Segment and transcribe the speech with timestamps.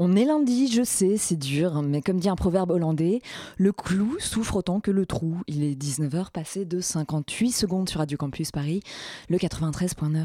[0.00, 3.20] On est lundi, je sais, c'est dur, mais comme dit un proverbe hollandais,
[3.56, 5.38] le clou souffre autant que le trou.
[5.48, 8.80] Il est 19h passé de 58 secondes sur Radio Campus Paris,
[9.28, 10.24] le 93.9.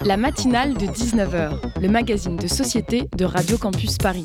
[0.00, 4.24] La matinale de 19h, le magazine de société de Radio Campus Paris.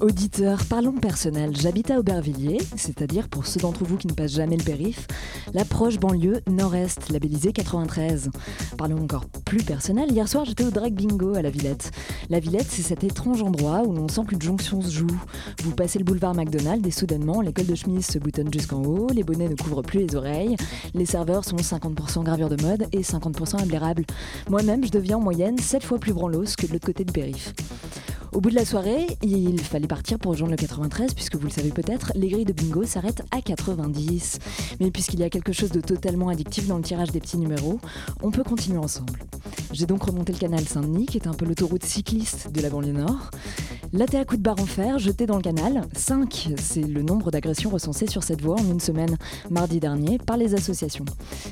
[0.00, 1.54] Auditeurs, parlons personnel.
[1.54, 5.06] J'habite à Aubervilliers, c'est-à-dire pour ceux d'entre vous qui ne passent jamais le périph',
[5.52, 8.30] la proche banlieue nord-est, labellisée 93.
[8.78, 10.10] Parlons encore plus personnel.
[10.10, 11.90] Hier soir, j'étais au Drag Bingo à la Villette.
[12.30, 15.20] La Villette, c'est cet étrange endroit où l'on sent qu'une jonction se joue.
[15.62, 19.22] Vous passez le boulevard McDonald et soudainement, l'école de chemise se boutonne jusqu'en haut, les
[19.22, 20.56] bonnets ne couvrent plus les oreilles,
[20.94, 24.06] les serveurs sont 50% gravure de mode et 50% ablairable.
[24.48, 27.52] Moi-même, je deviens en moyenne 7 fois plus branlos que de l'autre côté du périph'.
[28.32, 31.50] Au bout de la soirée, il fallait partir pour rejoindre le 93, puisque vous le
[31.50, 34.38] savez peut-être, les grilles de bingo s'arrêtent à 90.
[34.78, 37.80] Mais puisqu'il y a quelque chose de totalement addictif dans le tirage des petits numéros,
[38.22, 39.18] on peut continuer ensemble.
[39.72, 42.92] J'ai donc remonté le canal Saint-Denis, qui est un peu l'autoroute cycliste de la banlieue
[42.92, 43.30] nord.
[43.92, 47.32] Laté à coups de barre en fer, jeté dans le canal, 5, c'est le nombre
[47.32, 49.16] d'agressions recensées sur cette voie en une semaine,
[49.50, 51.04] mardi dernier, par les associations.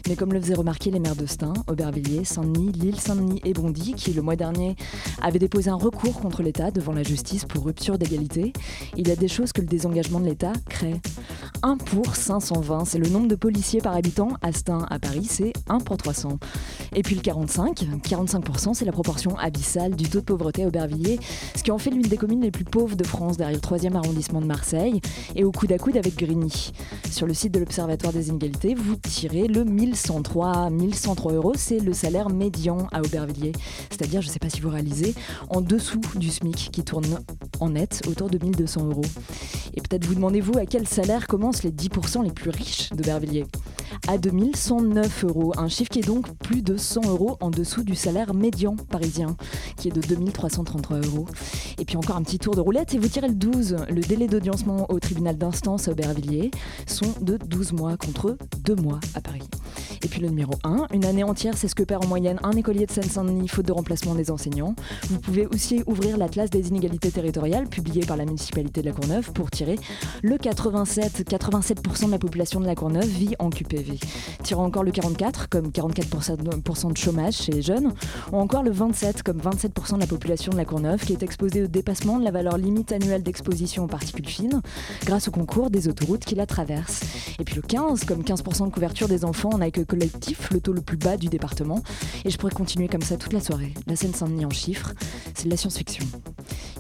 [0.09, 3.95] Mais comme le faisaient remarquer les maires de Stein, Aubervilliers, Saint-Denis, Lille, Saint-Denis et Bondy,
[3.95, 4.77] qui le mois dernier
[5.21, 8.53] avaient déposé un recours contre l'État devant la justice pour rupture d'égalité,
[8.97, 11.01] il y a des choses que le désengagement de l'État crée.
[11.63, 14.31] 1 pour 520, c'est le nombre de policiers par habitant.
[14.43, 16.39] À Stein, à Paris, c'est 1 pour 300.
[16.95, 21.19] Et puis le 45, 45%, c'est la proportion abyssale du taux de pauvreté à Aubervilliers,
[21.57, 23.95] ce qui en fait l'une des communes les plus pauvres de France derrière le 3e
[23.95, 25.01] arrondissement de Marseille
[25.37, 26.73] et au coude à coude avec Grigny.
[27.11, 30.71] Sur le site de l'Observatoire des inégalités, vous tirez le 1103.
[30.71, 33.53] 1103 euros, c'est le salaire médian à Aubervilliers.
[33.91, 35.15] C'est-à-dire, je ne sais pas si vous réalisez,
[35.51, 37.21] en dessous du SMIC qui tourne
[37.61, 39.03] en net autour de 1200 euros.
[39.75, 43.47] Et peut-être vous demandez-vous à quel salaire commencent les 10% les plus riches d'Aubervilliers?
[44.07, 47.95] À 2109 euros, un chiffre qui est donc plus de 100 euros en dessous du
[47.95, 49.37] salaire médian parisien,
[49.77, 51.27] qui est de 2333 euros.
[51.79, 53.77] Et puis encore un petit tour de roulette et vous tirez le 12.
[53.91, 56.51] Le délai d'audiencement au tribunal d'instance à Aubervilliers
[56.87, 59.47] sont de 12 mois contre 2 mois à Paris.
[60.03, 62.53] Et puis le numéro 1, une année entière, c'est ce que perd en moyenne un
[62.53, 64.75] écolier de Seine-Saint-Denis faute de remplacement des enseignants.
[65.11, 69.33] Vous pouvez aussi ouvrir l'Atlas des inégalités territoriales publié par la municipalité de la Courneuve
[69.33, 69.79] pour tirer
[70.23, 71.29] le 87.
[71.29, 73.99] 87% de la population de la Courneuve vit en QPV.
[74.43, 76.37] Tirant encore le 44 comme 44%
[76.69, 77.95] de chômage chez les jeunes,
[78.31, 81.63] ou encore le 27 comme 27% de la population de la Courneuve qui est exposée
[81.63, 84.61] au dépassement de la valeur limite annuelle d'exposition aux particules fines
[85.07, 87.05] grâce au concours des autoroutes qui la traversent.
[87.39, 90.75] Et puis le 15 comme 15% de couverture des enfants en accueil collectif, le taux
[90.75, 91.83] le plus bas du département.
[92.27, 93.73] Et je pourrais continuer comme ça toute la soirée.
[93.87, 94.93] La Seine-Saint-Denis en chiffres,
[95.35, 96.05] c'est de la science-fiction.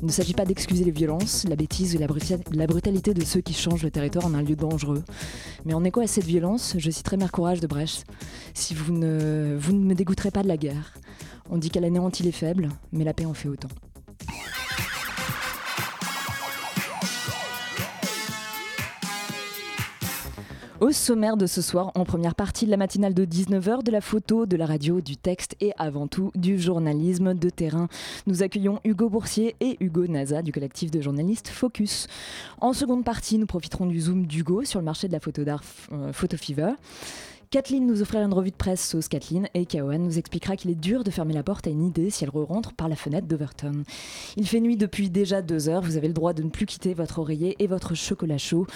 [0.01, 3.53] Il ne s'agit pas d'excuser les violences, la bêtise ou la, brutalité de ceux qui
[3.53, 5.03] changent le territoire en un lieu dangereux.
[5.65, 8.05] Mais en écho à cette violence, je citerai Mère Courage de Brecht.
[8.55, 10.95] Si vous ne, vous ne me dégoûterez pas de la guerre.
[11.51, 13.69] On dit qu'elle anéantit les faibles, mais la paix en fait autant.
[20.81, 24.01] Au sommaire de ce soir, en première partie de la matinale de 19h, de la
[24.01, 27.89] photo, de la radio, du texte et avant tout du journalisme de terrain.
[28.29, 32.07] Nous accueillons Hugo Boursier et Hugo Naza du collectif de journalistes Focus.
[32.61, 35.65] En seconde partie, nous profiterons du zoom d'Hugo sur le marché de la photo d'art
[35.91, 36.75] euh, Photo Fever.
[37.51, 40.75] Kathleen nous offrira une revue de presse sauce Kathleen et Kawan nous expliquera qu'il est
[40.75, 43.85] dur de fermer la porte à une idée si elle re-rentre par la fenêtre d'Overton.
[44.37, 46.93] Il fait nuit depuis déjà deux heures, vous avez le droit de ne plus quitter
[46.93, 48.67] votre oreiller et votre chocolat chaud.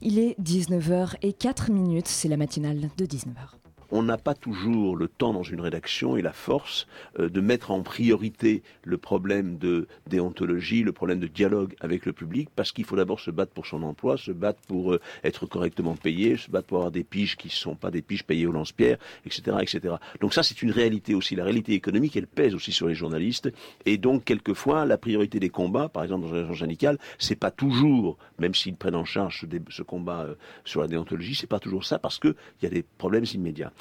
[0.00, 3.61] Il est 19h et 4 minutes, c'est la matinale de 19h
[3.92, 6.86] on n'a pas toujours le temps dans une rédaction et la force
[7.20, 12.12] euh, de mettre en priorité le problème de déontologie, le problème de dialogue avec le
[12.12, 15.46] public, parce qu'il faut d'abord se battre pour son emploi, se battre pour euh, être
[15.46, 18.46] correctement payé, se battre pour avoir des piges qui ne sont pas des piges payées
[18.46, 18.96] au lance-pierre,
[19.26, 19.94] etc., etc.
[20.20, 21.36] Donc ça, c'est une réalité aussi.
[21.36, 23.50] La réalité économique, elle pèse aussi sur les journalistes.
[23.84, 27.50] Et donc, quelquefois, la priorité des combats, par exemple dans une région syndicale, c'est pas
[27.50, 30.34] toujours, même s'ils prennent en charge ce, combat euh,
[30.64, 33.72] sur la déontologie, c'est pas toujours ça, parce qu'il y a des problèmes immédiats.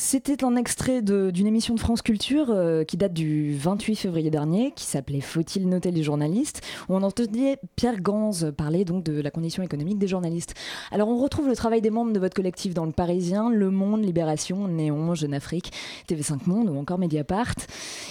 [0.00, 4.72] C'était un extrait d'une émission de France Culture euh, qui date du 28 février dernier,
[4.76, 6.60] qui s'appelait Faut-il noter les journalistes?
[6.88, 10.54] Où on entendait Pierre Gans parler donc de la condition économique des journalistes.
[10.92, 14.04] Alors on retrouve le travail des membres de votre collectif dans Le Parisien, Le Monde,
[14.04, 15.72] Libération, Néon, Jeune Afrique,
[16.08, 17.54] TV5 Monde ou encore Mediapart.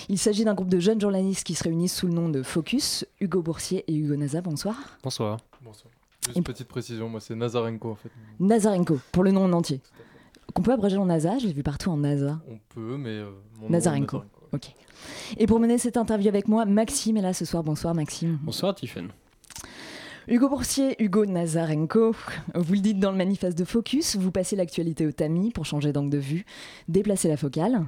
[0.10, 3.06] Il s'agit d'un groupe de jeunes journalistes qui se réunissent sous le nom de Focus.
[3.22, 4.76] Hugo Boursier et Hugo Naza, bonsoir.
[5.04, 5.40] Bonsoir.
[5.62, 5.92] Bonsoir.
[6.26, 8.10] Juste petite précision, moi c'est Nazarenko en fait.
[8.42, 9.80] Nazarenko, pour le nom en entier.
[10.54, 12.40] Qu'on peut abréger en NASA, j'ai vu partout en NASA.
[12.50, 13.10] On peut, mais.
[13.10, 13.32] Euh,
[13.70, 14.24] Nazarenko.
[14.54, 14.74] Ok.
[15.38, 17.64] Et pour mener cette interview avec moi, Maxime est là ce soir.
[17.64, 18.40] Bonsoir Maxime.
[18.42, 19.10] Bonsoir Tiffen.
[20.30, 22.14] Hugo Boursier, Hugo Nazarenko,
[22.54, 25.94] vous le dites dans le manifeste de Focus, vous passez l'actualité au tamis pour changer
[25.94, 26.46] d'angle de vue,
[26.90, 27.88] déplacer la focale.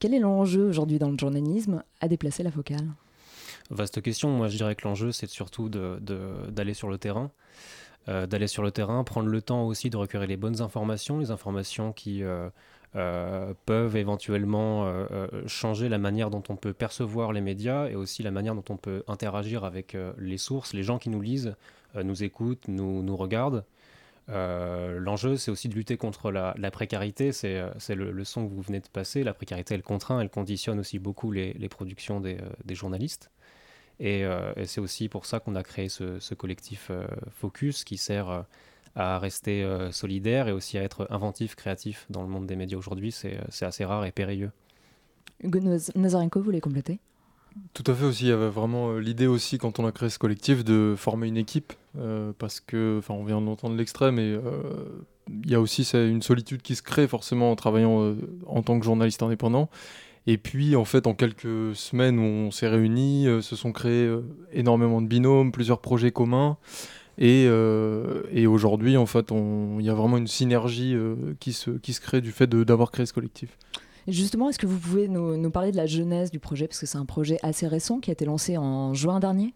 [0.00, 2.88] Quel est l'enjeu aujourd'hui dans le journalisme à déplacer la focale?
[3.70, 4.30] Vaste question.
[4.30, 7.30] Moi, je dirais que l'enjeu, c'est surtout d'aller sur le terrain.
[8.08, 11.32] Euh, d'aller sur le terrain, prendre le temps aussi de recueillir les bonnes informations, les
[11.32, 12.48] informations qui euh,
[12.94, 14.88] euh, peuvent éventuellement
[15.46, 18.76] changer la manière dont on peut percevoir les médias et aussi la manière dont on
[18.76, 21.56] peut interagir avec les sources, les gens qui nous lisent,
[22.00, 23.64] nous écoutent, nous, nous regardent.
[24.28, 27.32] L'enjeu, c'est aussi de lutter contre la, précarité.
[27.32, 29.24] C'est le, son que vous venez de passer.
[29.24, 32.38] La précarité, elle contraint, elle conditionne aussi beaucoup les, productions des,
[32.70, 33.30] journalistes.
[34.02, 38.28] Euh, et, c'est aussi pour ça qu'on a créé ce, collectif euh, Focus qui sert
[38.28, 38.42] euh,
[38.94, 43.12] à rester solidaire et aussi à être inventif, créatif dans le monde des médias aujourd'hui.
[43.12, 44.52] C'est assez rare et périlleux.
[45.42, 45.60] Hugo
[45.94, 46.98] Nazarenko, vous voulez compléter?
[47.74, 50.18] Tout à fait aussi, il y avait vraiment l'idée aussi quand on a créé ce
[50.18, 51.74] collectif de former une équipe
[52.38, 54.34] parce que, enfin on vient d'entendre l'extrait mais
[55.28, 58.14] il y a aussi une solitude qui se crée forcément en travaillant
[58.46, 59.68] en tant que journaliste indépendant
[60.26, 64.24] et puis, en fait, en quelques semaines on s'est réunis, euh, se sont créés euh,
[64.52, 66.56] énormément de binômes, plusieurs projets communs.
[67.18, 70.94] Et, euh, et aujourd'hui, en fait, il y a vraiment une synergie
[71.40, 73.56] qui, se, qui se crée du fait d'avoir créé ce collectif.
[74.06, 76.66] justement, est-ce que vous pouvez nous, nous, parler de la jeunesse du projet?
[76.66, 79.54] Parce que c'est un projet assez récent qui a été lancé en juin dernier.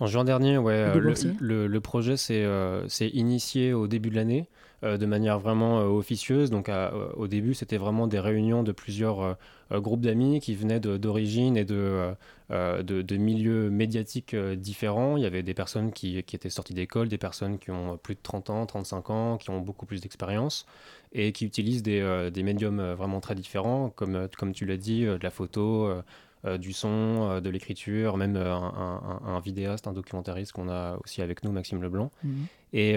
[0.00, 4.48] En juin dernier, ouais, le, le, projet s'est initié au début de l'année.
[4.82, 6.48] Euh, de manière vraiment euh, officieuse.
[6.48, 9.36] Donc euh, au début, c'était vraiment des réunions de plusieurs
[9.70, 12.14] groupes d'amis qui venaient d'origines et de,
[12.50, 15.16] de, milieux médiatiques différents.
[15.16, 18.14] Il y avait des personnes qui, qui étaient sorties d'école, des personnes qui ont plus
[18.14, 20.66] de 30 ans, 35 ans, qui ont beaucoup plus d'expérience
[21.12, 25.18] et qui utilisent des, des, médiums vraiment très différents, comme, comme tu l'as dit, de
[25.22, 26.02] la photo, euh,
[26.44, 31.44] du son, euh, de l'écriture, même euh, un, vidéaste, un documentariste qu'on a aussi avec
[31.44, 32.10] nous, Maxime Leblanc.
[32.24, 32.46] Mhm.
[32.72, 32.96] Et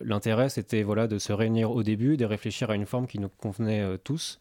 [0.00, 3.28] l'intérêt, c'était voilà, de se réunir au début, de réfléchir à une forme qui nous
[3.28, 4.40] convenait tous.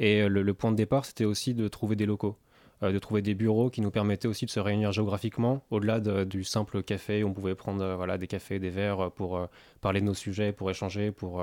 [0.00, 2.36] Et le, point de départ, c'était aussi de trouver des locaux.
[2.82, 6.82] de trouver des bureaux qui nous permettaient aussi de se réunir géographiquement, au-delà du simple
[6.82, 7.22] café.
[7.22, 9.48] On pouvait prendre voilà, des cafés, des verres pour
[9.80, 11.40] parler de nos sujets, pour échanger, pour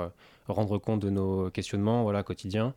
[0.50, 2.76] rendre compte de nos questionnements voilà, quotidiens.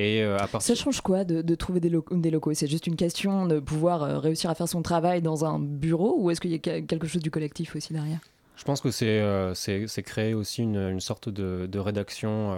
[0.00, 2.54] Et euh, Ça change quoi de, trouver des, locaux, des locaux?
[2.54, 6.16] C'est juste une question de pouvoir euh, réussir à faire son travail dans un bureau
[6.18, 8.20] ou est-ce qu'il y a quelque chose du collectif aussi derrière?
[8.56, 9.52] Je pense que c'est euh,
[10.04, 12.56] créer aussi une, sorte de, rédaction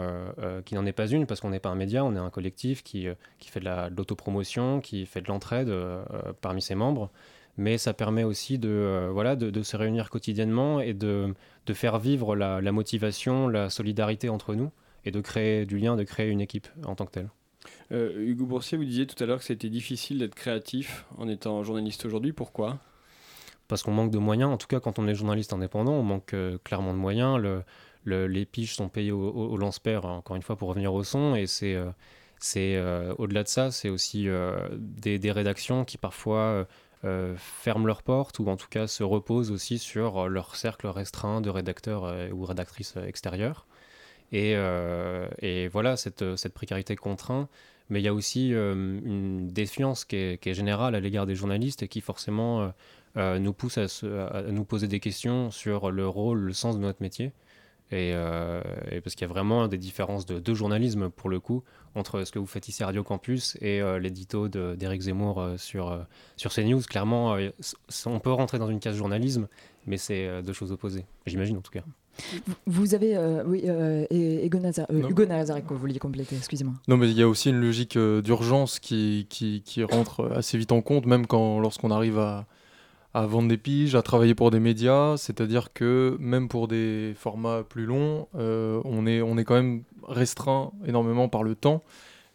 [0.65, 2.85] qui n'en est pas une, parce qu'on n'est pas un média, on est un collectif
[2.85, 3.07] qui,
[3.41, 5.73] qui fait de l'autopromotion, qui fait de l'entraide
[6.41, 7.11] parmi ses membres.
[7.57, 11.35] Mais ça permet aussi de, voilà, de, se réunir quotidiennement et de,
[11.67, 14.71] de faire vivre la, la, motivation, la solidarité entre nous
[15.05, 17.31] et de créer du lien, de créer une équipe en tant que telle.
[17.93, 21.63] Euh, Hugo Boursier, vous disiez tout à l'heure que c'était difficile d'être créatif en étant
[21.63, 22.33] journaliste aujourd'hui.
[22.33, 22.79] Pourquoi?
[23.69, 24.51] Parce qu'on manque de moyens.
[24.51, 27.39] En tout cas, quand on est journaliste indépendant, on manque euh, clairement de moyens.
[27.39, 31.35] Le, les piges sont payées au, au, lance-père, encore une fois, pour revenir au son.
[31.35, 31.91] Et c'est, euh,
[32.39, 32.81] c'est
[33.19, 34.27] au-delà de ça, c'est aussi
[34.73, 36.67] des, des, rédactions qui parfois
[37.37, 41.51] ferment leurs portes ou en tout cas se reposent aussi sur leur cercle restreint de
[41.51, 43.65] rédacteurs ou rédactrices extérieurs.
[44.35, 46.25] Euh, et, voilà, cette,
[46.55, 47.49] précarité contraint.
[47.91, 48.73] Mais il y a aussi euh,
[49.05, 52.73] une défiance qui est, générale à l'égard des journalistes et qui forcément
[53.17, 53.87] euh, nous pousse à,
[54.51, 57.33] nous poser des questions sur le rôle, le sens de notre métier.
[57.95, 58.15] Et,
[59.05, 61.63] parce qu'il y a vraiment des différences de, journalisme pour le coup
[61.95, 66.07] entre ce que vous faites ici à Radio Campus et l'édito d'Éric Zemmour sur,
[66.39, 66.81] sur CNews.
[66.81, 67.37] Clairement,
[68.07, 69.47] on peut rentrer dans une case journalisme,
[69.87, 71.85] mais c'est deux choses opposées, j'imagine en tout cas.
[72.67, 75.25] Vous avez, euh, oui, euh, Hugo, Nazar, euh, Hugo
[75.69, 76.75] vous vouliez compléter, excusez-moi.
[76.89, 80.73] Non, mais il y a aussi une logique d'urgence qui, qui, qui, rentre assez vite
[80.73, 82.47] en compte, même quand lorsqu'on arrive à,
[83.15, 87.63] à, vendre des piges, à travailler pour des médias, c'est-à-dire que même pour des formats
[87.63, 91.83] plus longs, on, est, on est quand même restreint énormément par le temps.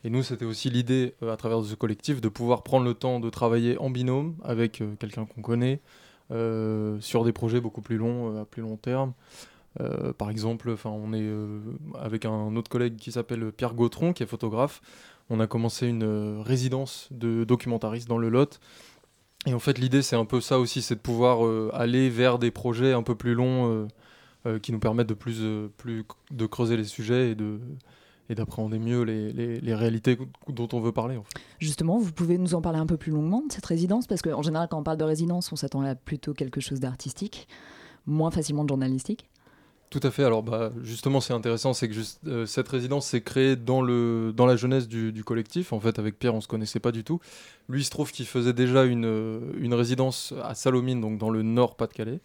[0.04, 3.30] Et nous, c'était aussi l'idée, à travers ce collectif, de pouvoir prendre le temps de
[3.30, 5.82] travailler en binôme avec quelqu'un qu'on connaît,
[6.30, 9.14] sur des projets beaucoup plus longs, à plus long terme.
[9.80, 11.60] Euh, par exemple, on est euh,
[12.00, 14.82] avec un autre collègue qui s'appelle Pierre Gautron, qui est photographe.
[15.30, 18.60] On a commencé une euh, résidence de documentariste dans le Lot.
[19.46, 21.40] Et en fait, l'idée, c'est un peu ça aussi, c'est de pouvoir
[21.74, 23.88] aller vers des projets un peu plus longs
[24.62, 25.42] qui nous permettent de plus,
[25.78, 27.60] plus de creuser les sujets et de
[28.30, 30.18] et d'appréhender mieux les, les, réalités
[30.50, 31.18] dont on veut parler.
[31.60, 34.06] Justement, vous pouvez nous en parler un peu plus longuement de cette résidence?
[34.06, 37.48] Parce qu'en général, quand on parle de résidence, on s'attend à plutôt quelque chose d'artistique.
[38.06, 39.30] moins facilement de journalistique
[39.90, 40.24] tout à fait.
[40.24, 41.96] Alors, bah, justement, c'est intéressant, c'est que
[42.28, 45.72] euh, cette résidence s'est créée dans, la jeunesse du, collectif.
[45.72, 47.22] En fait, avec Pierre, on se connaissait pas du tout.
[47.70, 49.40] Lui, il se trouve qu'il faisait déjà une, euh,
[49.72, 52.20] résidence à Salomine, donc dans le nord Pas-de-Calais.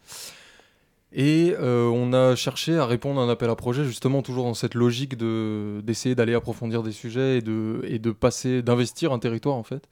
[1.12, 4.54] Et euh, on a cherché à répondre à un appel à projet, justement, toujours dans
[4.54, 9.62] cette logique d'essayer d'aller approfondir des sujets et de, de passer, d'investir un territoire, en
[9.62, 9.88] fait.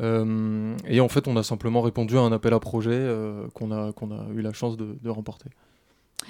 [0.00, 3.12] et en fait, on a simplement répondu à un appel à projet
[3.54, 5.48] qu'on a, eu la chance de, de remporter.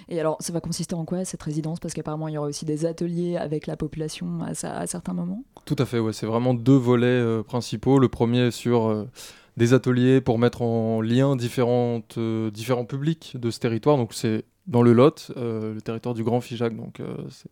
[0.09, 1.81] Et alors, ça va consister en quoi cette résidence?
[1.81, 5.45] Parce qu'apparemment, il y aura aussi des ateliers avec la population à, certains moments?
[5.65, 6.13] Tout à fait, ouais.
[6.13, 7.99] C'est vraiment deux volets euh, principaux.
[7.99, 9.09] Le premier sur euh,
[9.57, 13.97] des ateliers pour mettre en lien différentes, euh, différents publics de ce territoire.
[13.97, 16.77] Donc, c'est dans le Lot, le territoire du Grand Figeac.
[16.77, 17.51] Donc, c'est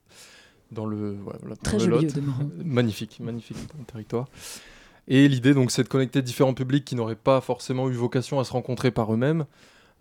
[0.70, 1.16] dans le,
[1.64, 2.22] Très joli Lot.
[2.64, 3.56] magnifique, magnifique
[3.88, 4.28] territoire.
[5.08, 8.44] Et l'idée, donc, c'est de connecter différents publics qui n'auraient pas forcément eu vocation à
[8.44, 9.44] se rencontrer par eux-mêmes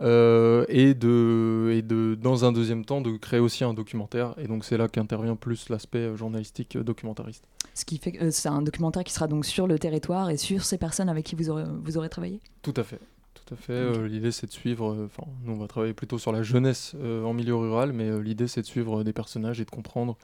[0.01, 4.33] euh, et, de, et de, dans un deuxième temps, de créer aussi un documentaire.
[4.37, 7.43] Et donc c'est là qu'intervient plus l'aspect euh, journalistique euh, documentariste.
[7.73, 10.63] Ce qui fait que c'est un documentaire qui sera donc sur le territoire et sur
[10.63, 12.39] ces personnes avec qui vous aurez, vous aurez travaillé?
[12.61, 12.99] Tout à fait.
[13.33, 14.07] Tout à fait.
[14.07, 15.05] l'idée c'est de suivre.
[15.05, 18.61] Enfin, nous on va travailler plutôt sur la jeunesse en milieu rural, mais l'idée c'est
[18.61, 20.17] de suivre des personnages et de comprendre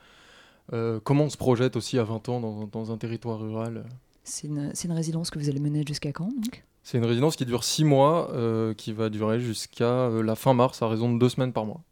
[1.02, 3.84] comment on se projette aussi à 20 ans dans, dans un territoire rural.
[4.22, 6.64] C'est une, une, résidence que vous allez mener jusqu'à quand donc?
[6.86, 10.54] C'est une résidence qui dure six mois, euh, qui va durer jusqu'à euh, la fin
[10.54, 11.82] mars, à raison de deux semaines par mois.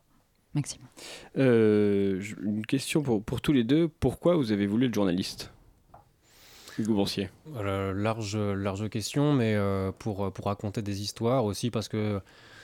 [0.55, 0.83] Maxime.
[1.37, 3.89] Euh, une question pour, pour, tous les deux.
[3.89, 5.51] Pourquoi vous avez voulu être journaliste
[6.79, 7.29] Hugo Boursier?
[7.57, 9.59] large, large question, mais
[9.99, 12.21] pour, pour raconter des histoires aussi parce que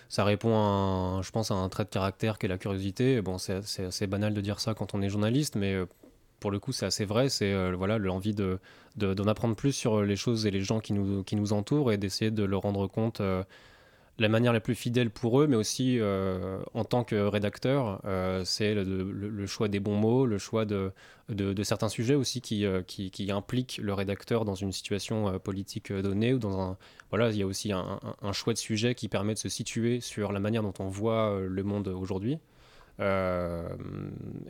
[0.09, 3.21] ça répond, à je pense, à un trait de caractère qui est la curiosité.
[3.23, 5.77] Bon, c'est assez banal de dire ça quand on est journaliste, mais
[6.41, 7.29] pour le coup, c'est assez vrai.
[7.29, 8.59] C'est euh, voilà l'envie de,
[8.97, 11.99] d'en apprendre plus sur les choses et les gens qui nous, qui nous entourent et
[11.99, 13.45] d'essayer de leur rendre compte euh,
[14.19, 18.03] la manière la plus fidèle pour eux, mais aussi euh, en tant que rédacteur,
[18.45, 20.93] c'est le, choix des bons mots, le choix de,
[21.31, 26.35] de, certains sujets aussi qui, qui, qui, impliquent le rédacteur dans une situation politique donnée
[26.35, 26.77] ou dans un
[27.09, 30.01] voilà, il y a aussi un, un, choix de sujet qui permet de se situer
[30.01, 32.41] sur la manière dont on voit le monde aujourd'hui.
[33.01, 33.63] Euh,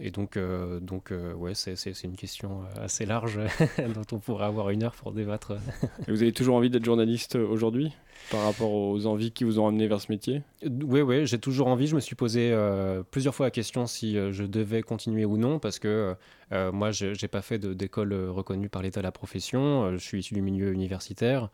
[0.00, 3.38] et donc, euh, donc euh, ouais, c'est une question assez large
[3.94, 5.54] dont on pourrait avoir une heure pour débattre.
[6.08, 7.92] vous avez toujours envie d'être journaliste aujourd'hui
[8.30, 10.42] par rapport aux envies qui vous ont amené vers ce métier?
[10.62, 11.86] Oui, oui, j'ai toujours envie.
[11.86, 12.54] Je me suis posé
[13.10, 16.14] plusieurs fois la question si je devais continuer ou non, parce que
[16.50, 19.92] moi, je n'ai pas fait d'école reconnue par l'État de la profession.
[19.92, 21.48] je suis issu du milieu universitaire.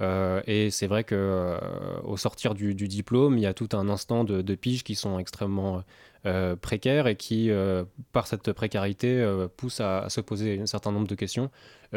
[0.00, 1.58] et c'est vrai que
[2.04, 5.18] au sortir du, diplôme, il y a tout un instant de, de piges qui sont
[5.18, 5.82] extrêmement
[6.24, 10.92] euh, précaire et qui, euh, par cette précarité, euh, pousse à, se poser un certain
[10.92, 11.50] nombre de questions.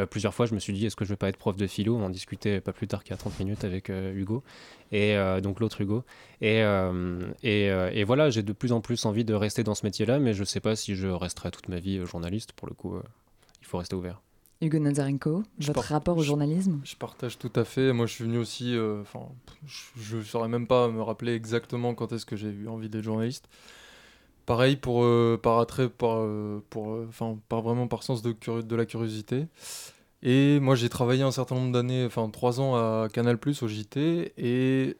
[0.09, 1.95] plusieurs fois, je me suis dit, est-ce que je veux pas être prof de philo?
[1.95, 4.43] On en discutait pas plus tard qu'il y a 30 minutes avec Hugo,
[4.91, 6.03] et donc l'autre Hugo.
[6.41, 6.59] Et,
[7.43, 10.33] et, et, voilà, j'ai de plus en plus envie de rester dans ce métier-là, mais
[10.33, 12.51] je sais pas si je resterai toute ma vie journaliste.
[12.51, 12.99] Pour le coup,
[13.61, 14.21] il faut rester ouvert.
[14.59, 16.81] Hugo Nazarenko, votre rapport au journalisme?
[16.83, 17.93] je, partage tout à fait.
[17.93, 18.75] Moi, je suis venu aussi.
[18.99, 19.29] Enfin,
[19.95, 23.03] je ne saurais même pas me rappeler exactement quand est-ce que j'ai eu envie d'être
[23.03, 23.47] journaliste.
[24.45, 28.75] Pareil pour euh, par attrait, euh, pour, euh, enfin, par vraiment par sens de, de
[28.75, 29.47] la curiosité.
[30.23, 34.33] Et moi, j'ai travaillé un certain nombre d'années, enfin trois ans à Canal au JT,
[34.37, 34.97] et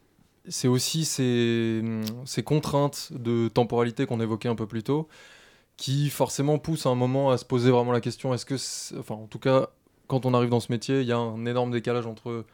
[0.48, 1.82] c'est aussi ces,
[2.26, 5.08] ces, contraintes de temporalité qu'on évoquait un peu plus tôt,
[5.78, 9.16] qui forcément poussent à un moment à se poser vraiment la question est-ce que, enfin,
[9.16, 9.70] en tout cas,
[10.08, 12.46] quand on arrive dans ce métier, il y a un énorme décalage entre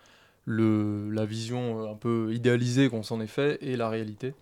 [0.45, 4.33] le, la vision un peu idéalisée qu'on s'en est fait et la réalité.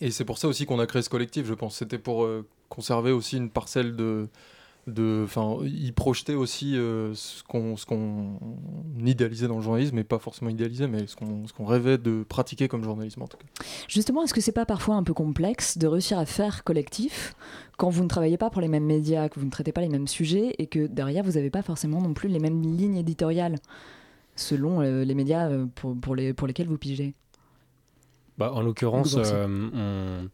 [0.00, 1.76] Et c'est pour ça aussi qu'on a créé ce collectif, je pense.
[1.76, 4.28] C'était pour euh, conserver aussi une parcelle de.
[5.24, 8.38] Enfin, y projeter aussi euh, ce qu'on
[9.02, 12.84] idéalisait dans le journalisme, mais pas forcément idéalisé, mais ce qu'on rêvait de pratiquer comme
[12.84, 13.46] journalisme en tout cas.
[13.88, 17.34] Justement, est-ce que c'est pas parfois un peu complexe de réussir à faire collectif
[17.78, 19.88] quand vous ne travaillez pas pour les mêmes médias, que vous ne traitez pas les
[19.88, 23.56] mêmes sujets et que derrière vous n'avez pas forcément non plus les mêmes lignes éditoriales
[24.36, 27.14] selon euh, les médias pour, pour, les, pour lesquels vous pigez?
[28.38, 30.26] Bah, en l'occurrence, euh,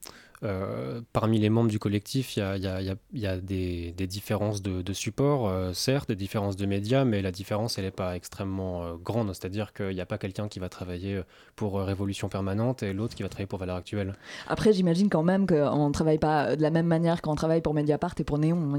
[0.43, 4.07] euh, parmi les membres du collectif, il y a, y a, y a des, des,
[4.07, 7.91] différences de, de support, euh, certes, des différences de médias, mais la différence, elle n'est
[7.91, 9.29] pas extrêmement grande.
[9.35, 11.21] C'est-à-dire qu'il n'y a pas quelqu'un qui va travailler
[11.57, 14.15] pour Révolution Permanente et l'autre qui va travailler pour Valeurs Actuelles.
[14.49, 17.75] Après, j'imagine quand même qu'on ne travaille pas de la même manière qu'on travaille pour
[17.75, 18.79] Mediapart et pour Néon,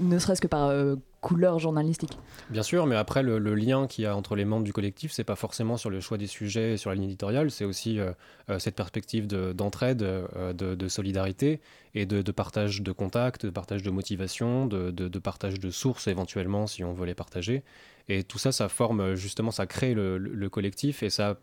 [0.00, 0.72] ne serait-ce que par
[1.20, 2.18] couleur journalistique.
[2.50, 5.24] Bien sûr, mais après, le, lien qu'il y a entre les membres du collectif, c'est
[5.24, 8.12] pas forcément sur le choix des sujets et sur la ligne éditoriale, c'est aussi euh,
[8.50, 11.60] euh, cette perspective d'entraide, euh, de, solidarité
[11.94, 16.84] et de, partage de contacts, de partage de motivation, de, partage de sources éventuellement si
[16.84, 17.64] on veut les partager.
[18.08, 21.38] Et tout ça, ça forme justement, ça crée le, collectif et ça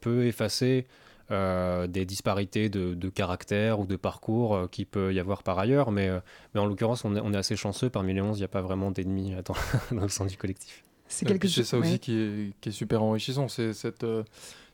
[0.00, 0.86] peut effacer
[1.30, 5.90] des disparités de, caractère ou de parcours qui peut y avoir par ailleurs.
[5.90, 6.10] Mais,
[6.54, 7.90] mais en l'occurrence, on est, on est, assez chanceux.
[7.90, 9.54] Parmi les 11, il n'y a pas vraiment d'ennemis dans,
[9.96, 10.82] dans, le sein du collectif.
[11.06, 11.66] C'est quelque chose.
[11.66, 13.48] ça aussi qui, est, qui, est, super enrichissant.
[13.48, 14.06] C'est cette,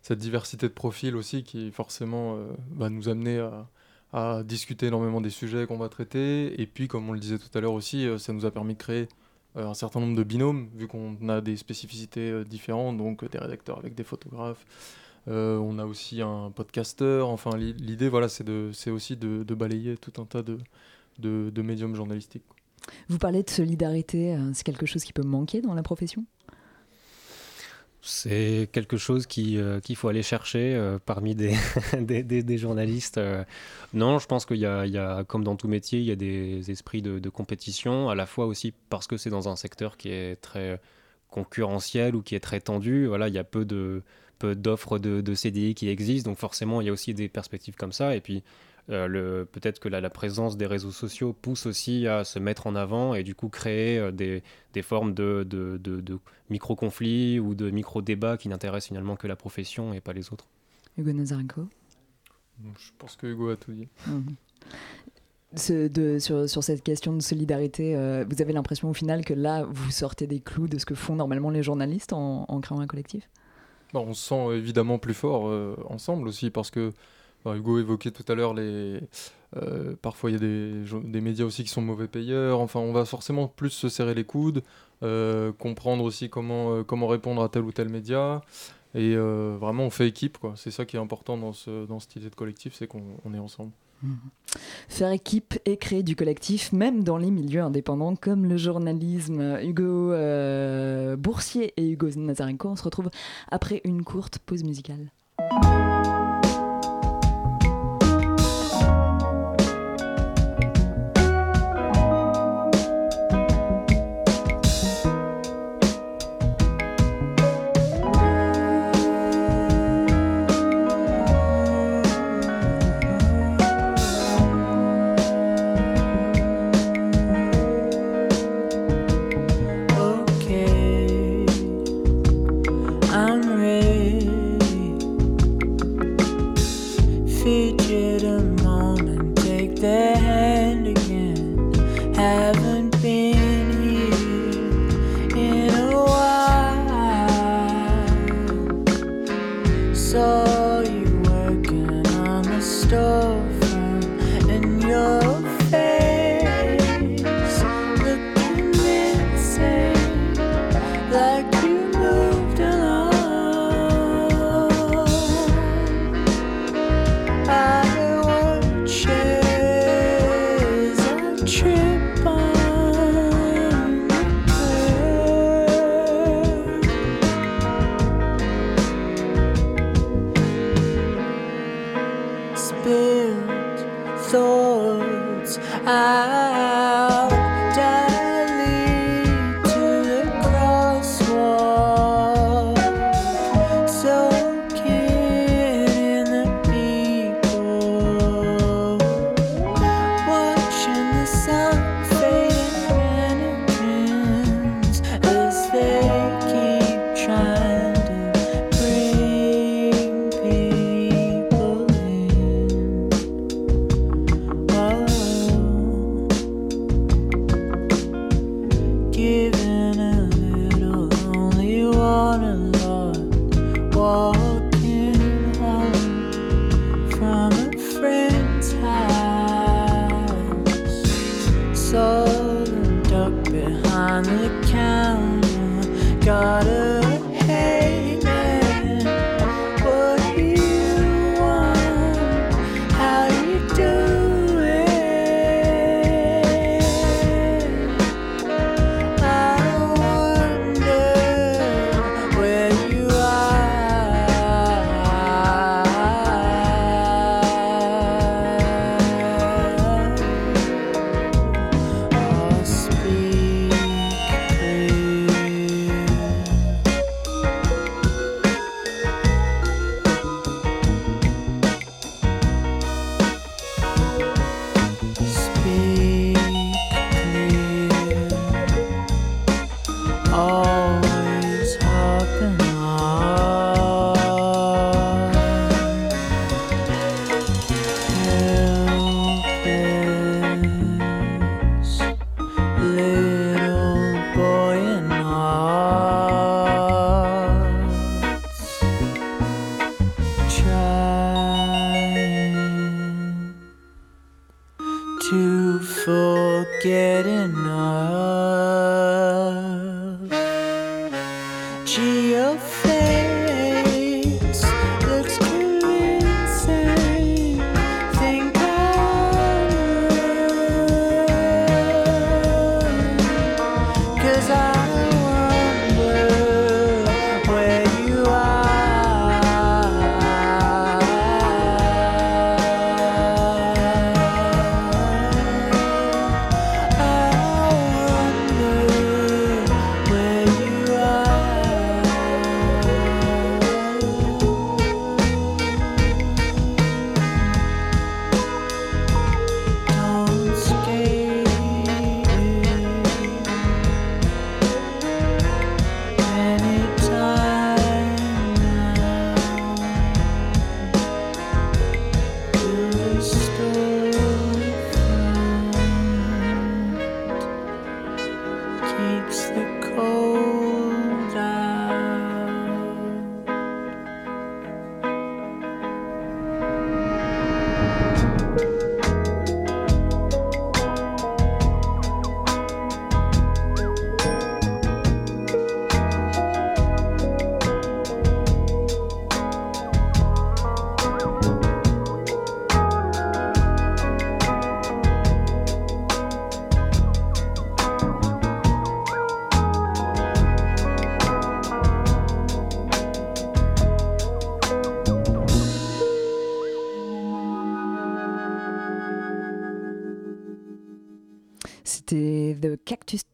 [0.03, 2.39] cette diversité de profils aussi qui forcément
[2.77, 3.67] va nous amener à
[4.15, 6.61] à discuter énormément des sujets qu'on va traiter.
[6.61, 8.75] Et puis, comme on le disait tout à l'heure aussi, euh, ça nous a permis
[8.75, 9.09] de créer
[9.57, 13.39] euh, un certain nombre de binômes, vu qu'on a des spécificités euh, différentes, donc des
[13.39, 14.65] rédacteurs avec des photographes.
[15.27, 17.29] On a aussi un podcasteur.
[17.29, 20.59] Enfin, l'idée, voilà, c'est aussi de, balayer tout un tas de,
[21.19, 22.45] de, de médiums journalistiques.
[23.09, 26.25] Vous parlez de solidarité, c'est quelque chose qui peut manquer dans la profession?
[28.07, 31.35] C'est quelque chose euh, qu'il faut aller chercher euh, parmi
[31.99, 33.17] des, des, journalistes.
[33.17, 33.45] Euh.
[33.95, 34.67] Non, je pense qu'il y, y,
[34.99, 38.45] a, comme dans tout métier, il y a des esprits de, compétition, à la fois
[38.45, 40.79] aussi parce que c'est dans un secteur qui est très
[41.31, 43.07] concurrentiel ou qui est très tendu.
[43.07, 44.03] Voilà, il y a peu de
[44.39, 47.77] peu d'offres de, de, CDI qui existent, donc forcément, il y a aussi des perspectives
[47.77, 48.17] comme ça.
[48.17, 48.43] Et puis,
[48.91, 53.15] euh, peut-être que la, présence des réseaux sociaux pousse aussi à se mettre en avant
[53.15, 54.43] et du coup créer euh, des,
[54.83, 55.47] formes de,
[56.51, 60.47] micro-conflits ou de micro-débats qui n'intéressent finalement que la profession et pas les autres.
[60.99, 61.69] Hugo Nazarenko
[62.63, 63.89] Je pense que Hugo a tout dit.
[64.07, 64.37] Mhm.
[65.57, 70.27] sur, cette question de solidarité, euh, vous avez l'impression au final que là, vous sortez
[70.27, 73.31] des clous de ce que font normalement les journalistes en, créant un collectif?
[74.01, 75.51] On se sent évidemment plus fort
[75.91, 76.93] ensemble aussi parce que
[77.53, 79.01] Hugo évoquait tout à l'heure les.
[79.57, 82.61] Euh, parfois, il y a des, des, médias aussi qui sont mauvais payeurs.
[82.61, 84.63] Enfin, on va forcément plus se serrer les coudes,
[85.03, 88.43] euh, comprendre aussi comment, euh, comment répondre à tel ou tel média.
[88.97, 90.39] Et vraiment, on fait équipe.
[90.39, 90.55] quoi.
[90.57, 93.39] C'est ça qui est important dans, ce, dans cette idée de collectif, c'est qu'on est
[93.39, 93.73] ensemble.
[94.89, 99.59] Faire équipe et créer du collectif, même dans les milieux indépendants comme le journalisme.
[99.63, 100.11] Hugo
[101.17, 103.11] Boursier et Hugo Nazarenko, on se retrouve
[103.51, 105.11] après une courte pause musicale.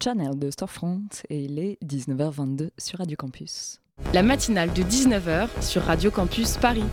[0.01, 3.79] Channel de Storefront et il est 19h22 sur Radio Campus.
[4.13, 6.83] La matinale de 19h sur Radio Campus Paris.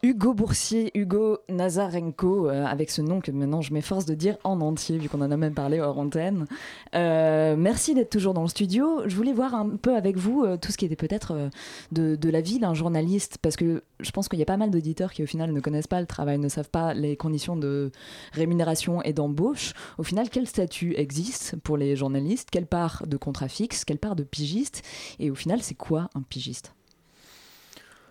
[0.00, 4.60] Hugo Boursier, Hugo Nazarenko, euh, avec ce nom que maintenant je m'efforce de dire en
[4.60, 6.46] entier, vu qu'on en a même parlé hors antenne.
[6.94, 9.02] Euh, merci d'être toujours dans le studio.
[9.06, 11.50] Je voulais voir un peu avec vous euh, tout ce qui était peut-être
[11.90, 14.70] de, de la vie d'un journaliste, parce que je pense qu'il y a pas mal
[14.70, 17.90] d'auditeurs qui au final ne connaissent pas le travail, ne savent pas les conditions de
[18.34, 19.72] rémunération et d'embauche.
[19.98, 22.50] Au final, quel statut existe pour les journalistes?
[22.52, 23.84] Quelle part de contrat fixe?
[23.84, 24.82] Quelle part de pigiste?
[25.18, 26.72] Et au final, c'est quoi un pigiste?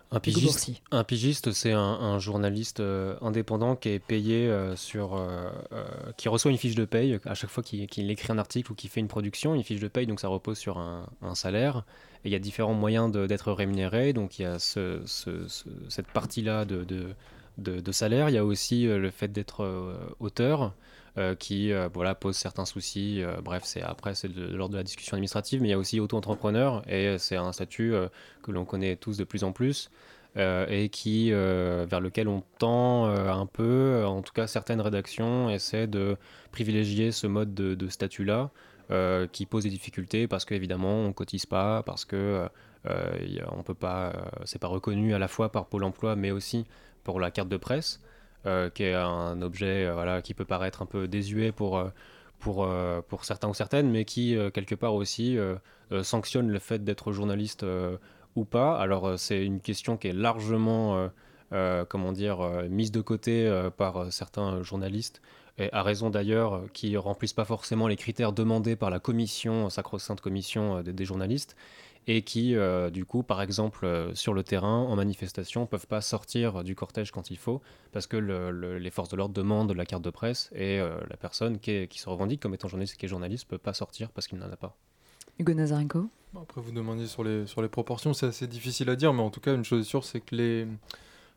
[0.10, 0.60] Un pigiste,
[0.92, 5.50] un pigiste, c'est un, un journaliste euh, indépendant qui est payé euh, sur, euh,
[6.16, 8.90] qui reçoit une fiche de paye à chaque fois qu'il écrit un article ou qu'il
[8.90, 9.54] fait une production.
[9.54, 11.84] Une fiche de paye, donc ça repose sur un, un salaire.
[12.24, 14.14] Et il y a différents moyens de- d'être rémunéré.
[14.14, 17.08] Donc il y a ce- ce- ce- cette partie-là de, de,
[17.58, 18.30] de- de salaire.
[18.30, 19.66] Il y a aussi le fait d'être
[20.22, 20.74] auteur.
[21.18, 23.24] Euh, qui euh, voilà, pose certains soucis.
[23.24, 25.74] Euh, bref, c'est après c'est de, de l'ordre de la discussion administrative, mais il y
[25.74, 27.94] a aussi auto-entrepreneur et c'est un statut
[28.44, 29.90] que l'on connaît tous de plus en plus
[30.36, 34.04] et qui vers lequel on tend un peu.
[34.06, 36.18] En tout cas, certaines rédactions essaient de
[36.52, 38.52] privilégier ce mode de, de statut-là
[38.92, 42.48] euh, qui pose des difficultés parce qu'évidemment on cotise pas, parce que
[42.86, 44.14] on peut pas,
[44.46, 46.66] c'est pas reconnu à la fois par Pôle Emploi, mais aussi
[47.04, 48.00] pour la carte de presse,
[48.70, 51.90] qui est un objet euh, voilà, qui peut paraître un peu désuet pour, euh,
[52.40, 55.56] pour, euh, pour certains ou certaines, mais qui, euh, quelque part aussi, euh,
[55.92, 57.98] euh, sanctionne le fait d'être journaliste euh,
[58.36, 58.78] ou pas.
[58.80, 61.08] Alors, euh, c'est une question qui est largement, euh,
[61.54, 65.22] euh, comment dire, euh, mise de côté euh, par euh, certains journalistes,
[65.58, 69.70] et à raison d'ailleurs, euh, qui remplissent pas forcément les critères demandés par la commission,
[69.70, 71.56] sacro-sainte commission euh, des journalistes,
[72.10, 76.00] et qui, euh, du coup, par exemple, euh, sur le terrain, en manifestation, peuvent pas
[76.02, 79.74] sortir du cortège quand il faut, parce que le- le- les forces de l'ordre demandent
[79.74, 82.68] la carte de presse, et euh, la personne qui, est- qui se revendique comme étant
[82.70, 84.76] journaliste, qui est journaliste, peut pas sortir parce qu'il n'en a pas.
[85.38, 86.10] Hugo Nazarenko
[86.42, 89.30] Après, vous demandiez sur les, sur les proportions, c'est assez difficile à dire, mais en
[89.30, 90.66] tout cas, une chose est sûre, c'est que les,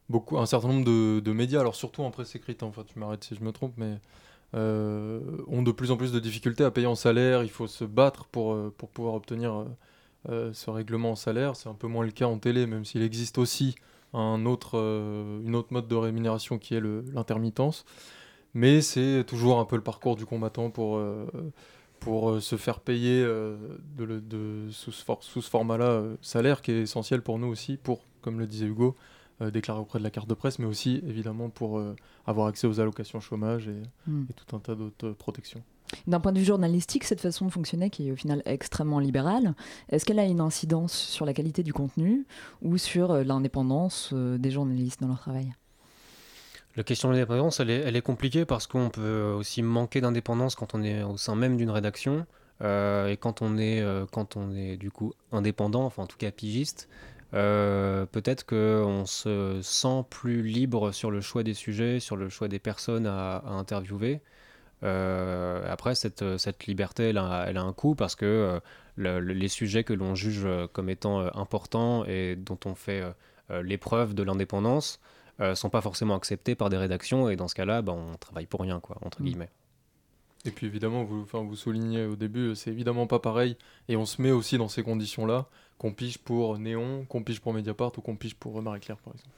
[0.08, 2.98] beaucoup, un certain nombre de, de médias, alors surtout en presse écrite, hein, enfin, tu
[2.98, 3.98] m'arrêtes si je me trompe, mais
[4.54, 7.42] euh, ont de plus en plus de difficultés à payer en salaire.
[7.42, 9.64] Il faut se battre pour, euh, pour pouvoir obtenir
[10.28, 11.56] ce règlement en salaire.
[11.56, 13.74] C'est un peu moins le cas en télé, même s'il existe aussi
[14.12, 17.84] un autre, euh, une autre mode de rémunération qui est l'intermittence.
[18.54, 21.24] Mais c'est toujours un peu le parcours du combattant pour, euh,
[22.00, 23.56] pour euh, se faire payer euh,
[23.96, 28.00] de, sous ce, for- ce format-là, euh, salaire qui est essentiel pour nous aussi, pour,
[28.22, 28.96] comme le disait Hugo,
[29.40, 31.94] euh, déclarer auprès de la carte de presse, mais aussi évidemment pour euh,
[32.26, 34.24] avoir accès aux allocations chômage et, Mm.
[34.28, 35.62] et tout un tas d'autres euh, protections.
[36.06, 39.54] D'un point de vue journalistique, cette façon de fonctionner, qui est au final extrêmement libérale,
[39.90, 42.26] est-ce qu'elle a une incidence sur la qualité du contenu
[42.62, 45.52] ou sur euh, l'indépendance euh, des journalistes dans leur travail?
[46.76, 50.82] La question de l'indépendance, elle est, compliquée parce qu'on peut aussi manquer d'indépendance quand on
[50.82, 52.26] est au sein même d'une rédaction
[52.62, 56.30] euh, et quand on est, quand on est du coup indépendant, enfin en tout cas
[56.30, 56.88] pigiste.
[57.32, 62.60] Peut-être qu'on se sent plus libre sur le choix des sujets, sur le choix des
[62.60, 64.20] personnes à interviewer.
[64.82, 68.60] Euh, après, cette, cette liberté, elle a, elle a un coût parce que euh,
[68.96, 72.74] le- le- les sujets que l'on juge euh, comme étant euh, importants et dont on
[72.74, 73.10] fait euh,
[73.50, 75.00] euh, l'épreuve de l'indépendance
[75.40, 78.46] euh, sont pas forcément acceptés par des rédactions et dans ce cas-là, bah, on travaille
[78.46, 79.24] pour rien, quoi, entre Mm.
[79.24, 79.50] guillemets.
[80.46, 83.56] Et puis évidemment, vous, enfin, vous soulignez au début, c'est évidemment pas pareil.
[83.88, 87.52] Et on se met aussi dans ces conditions-là, qu'on pige pour Néon, qu'on pige pour
[87.52, 89.34] Mediapart ou qu'on pige pour euh, Marie-Claire, par exemple.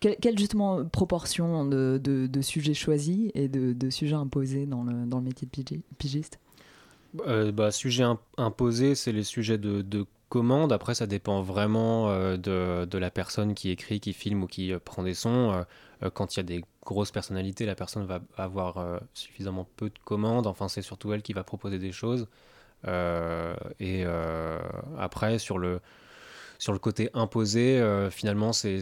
[0.00, 5.18] Quelle, justement proportion de, de- sujets choisis et de, de sujets imposés dans le, dans
[5.18, 6.38] le métier de pigi- pigiste?
[7.26, 10.72] Euh, bah, sujet im- imposé, c'est les sujets de, de commande.
[10.72, 14.72] Après, ça dépend vraiment euh, de, de la personne qui écrit, qui filme ou qui
[14.72, 15.64] euh, prend des sons.
[16.12, 20.46] Quand il y a des grosses personnalités, la personne va avoir suffisamment peu de commandes.
[20.46, 22.28] Enfin, c'est surtout elle qui va proposer des choses.
[23.80, 24.04] Et
[24.98, 25.80] après, sur le,
[26.58, 28.78] sur le côté imposé, euh, finalement, c'est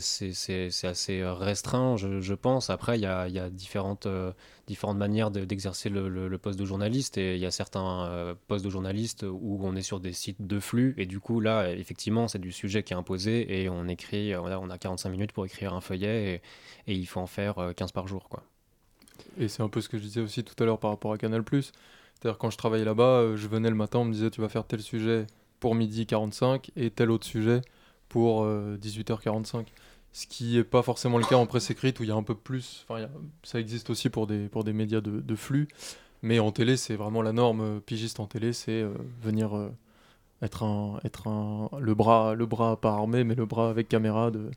[0.84, 2.70] assez restreint, je, je pense.
[2.70, 4.32] Après, il y a, y a différentes, euh,
[4.66, 7.18] différentes manières de- d'exercer le, le- poste de journaliste.
[7.18, 10.46] Et il y a certains euh, postes de journaliste où on est sur des sites
[10.46, 10.94] de flux.
[10.98, 13.62] Et du coup, là, effectivement, c'est du sujet qui est imposé.
[13.62, 16.42] Et on écrit, on a, on a 45 minutes pour écrire un feuillet.
[16.86, 18.28] Et, et il faut en faire euh, 15 par jour.
[18.28, 18.42] Quoi.
[19.38, 21.18] Et c'est un peu ce que je disais aussi tout à l'heure par rapport à
[21.18, 21.42] Canal+.
[21.50, 24.48] C'est-à-dire quand je travaillais là-bas, euh, je venais le matin, on me disait tu vas
[24.48, 25.26] faire tel sujet
[25.64, 27.62] pour midi 45 et tel autre sujet
[28.10, 29.64] pour euh, 18h45.
[30.12, 32.22] Ce qui n'est pas forcément le cas en presse écrite où il y a un
[32.22, 32.84] peu plus.
[32.86, 33.08] Enfin,
[33.44, 35.68] ça existe aussi pour des, pour des médias de, flux.
[36.20, 37.80] Mais en télé, c'est vraiment la norme.
[37.80, 39.70] Pigiste en télé, c'est euh, venir euh,
[40.42, 44.30] être, un, être un, le, bras, le bras pas armé, mais le bras avec caméra
[44.30, 44.50] de,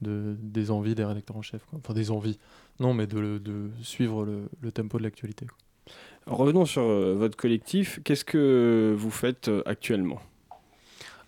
[0.00, 1.60] de, des envies des rédacteurs en chef.
[1.74, 2.38] Enfin, des envies.
[2.80, 5.46] Non, mais de, de suivre le, le tempo de l'actualité.
[6.26, 8.00] Revenons sur euh, votre collectif.
[8.04, 10.18] Qu'est-ce que vous faites actuellement?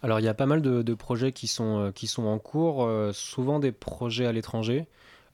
[0.02, 2.84] Alors, il y a pas mal de, projets qui sont, euh, qui sont en cours,
[2.84, 4.86] euh, souvent des projets à l'étranger.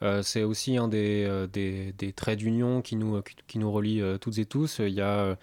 [0.02, 4.46] Euh, c'est aussi un des, des, traits d'union qui nous, qui, nous relie toutes et
[4.46, 4.78] tous.
[4.80, 5.36] Il y a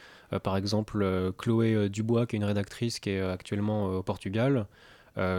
[0.43, 4.67] par exemple Chloé Dubois, qui est une rédactrice qui est actuellement au Portugal,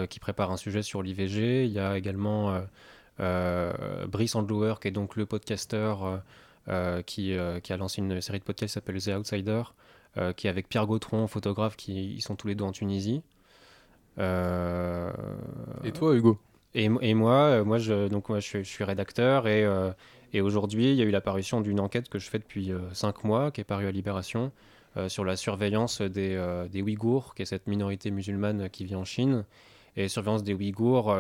[0.09, 1.67] qui prépare un sujet sur l'IVG.
[1.67, 2.61] Il y a également
[3.19, 6.23] Brice Andlouer, qui est donc le podcasteur
[7.07, 9.63] qui, qui a lancé une série de podcasts qui s'appelle The Outsider,
[10.37, 13.23] qui est avec Pierre Gautron, photographe, qui ils sont tous les deux en Tunisie.
[14.19, 15.11] Euh,
[15.85, 16.39] Et toi, Hugo?
[16.75, 19.93] Et, et moi, euh, moi, je, donc, moi je, suis, je suis rédacteur et, euh,
[20.33, 23.25] et aujourd'hui, il y a eu la parution d'une enquête que je fais depuis 5
[23.25, 24.51] mois, qui est parue à Libération,
[25.09, 29.45] sur la surveillance des, des Ouïghours, qui est cette minorité musulmane qui vit en Chine,
[29.97, 31.15] et surveillance des Ouïghours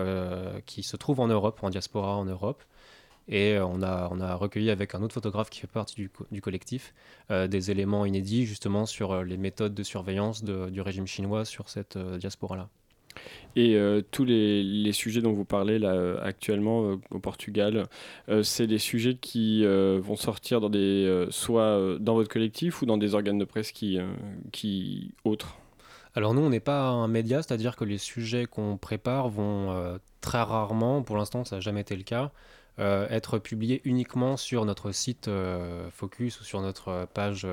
[0.64, 2.62] qui se trouvent en Europe, en diaspora en Europe.
[3.28, 6.26] Et on a, on a recueilli avec un autre photographe qui fait partie du, co-
[6.32, 6.92] du collectif
[7.30, 11.68] euh, des éléments inédits justement sur les méthodes de surveillance de- du régime chinois sur
[11.68, 12.68] cette euh, diaspora-là.
[13.54, 17.86] Et euh, tous les, les sujets dont vous parlez là euh, actuellement euh, au Portugal,
[18.42, 23.14] c'est des sujets qui vont sortir dans des, soit dans votre collectif ou dans des
[23.14, 23.98] organes de presse qui,
[24.52, 25.56] qui autres.
[26.14, 30.42] Alors nous, on n'est pas un média, c'est-à-dire que les sujets qu'on prépare vont très
[30.42, 32.30] rarement, pour l'instant ça n'a jamais été le cas,
[32.78, 35.28] être publiés uniquement sur notre site
[35.90, 37.46] Focus ou sur notre page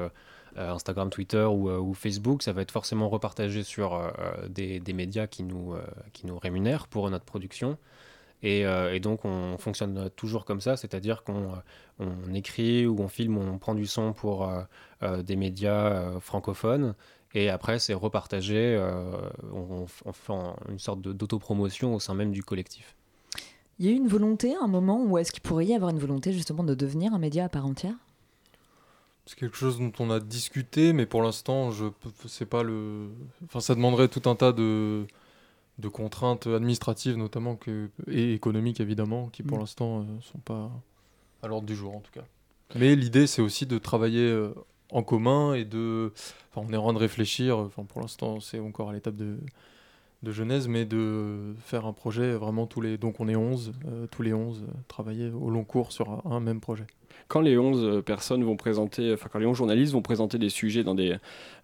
[0.67, 2.43] Instagram, Twitter ou, euh, ou Facebook.
[2.43, 5.81] Ça va être forcément repartagé sur euh, euh, des, médias qui nous, euh,
[6.13, 7.77] qui nous rémunèrent pour notre production.
[8.41, 11.53] Et, euh, donc on fonctionne toujours comme ça, c'est-à-dire qu'on
[11.99, 14.61] euh, on écrit ou on filme, ou on prend du son pour euh,
[15.03, 16.95] euh, des médias euh, francophones.
[17.35, 18.75] Et après, c'est repartagé.
[18.77, 22.95] euh, on, on une sorte d'autopromotion au sein même du collectif.
[23.77, 25.91] Il y a eu une volonté à un moment où est-ce qu'il pourrait y avoir
[25.91, 27.93] une volonté justement de devenir un média à part entière?
[29.29, 31.85] C'est quelque chose dont on a discuté, mais pour l'instant, je
[32.25, 33.09] c'est pas le.
[33.45, 35.05] Enfin, ça demanderait tout un tas de,
[35.77, 39.61] de contraintes administratives, notamment que, et économiques évidemment, qui pour Mm.
[39.61, 40.71] l'instant euh, sont pas
[41.43, 42.25] à l'ordre du jour en tout cas.
[42.73, 44.51] Mais l'idée, c'est aussi de travailler euh,
[44.89, 46.11] en commun et de.
[46.51, 47.55] Enfin, on est en train de réfléchir.
[47.59, 49.37] Enfin, pour l'instant, c'est encore à l'étape de
[50.23, 52.97] de genèse, mais de faire un projet vraiment tous les...
[52.97, 56.21] Donc on est 11, euh, tous les 11, euh, travailler au long cours sur un,
[56.25, 56.85] un même projet.
[57.27, 60.49] Quand les 11 euh, personnes vont présenter, enfin quand les 11 journalistes vont présenter des
[60.49, 61.17] sujets dans des,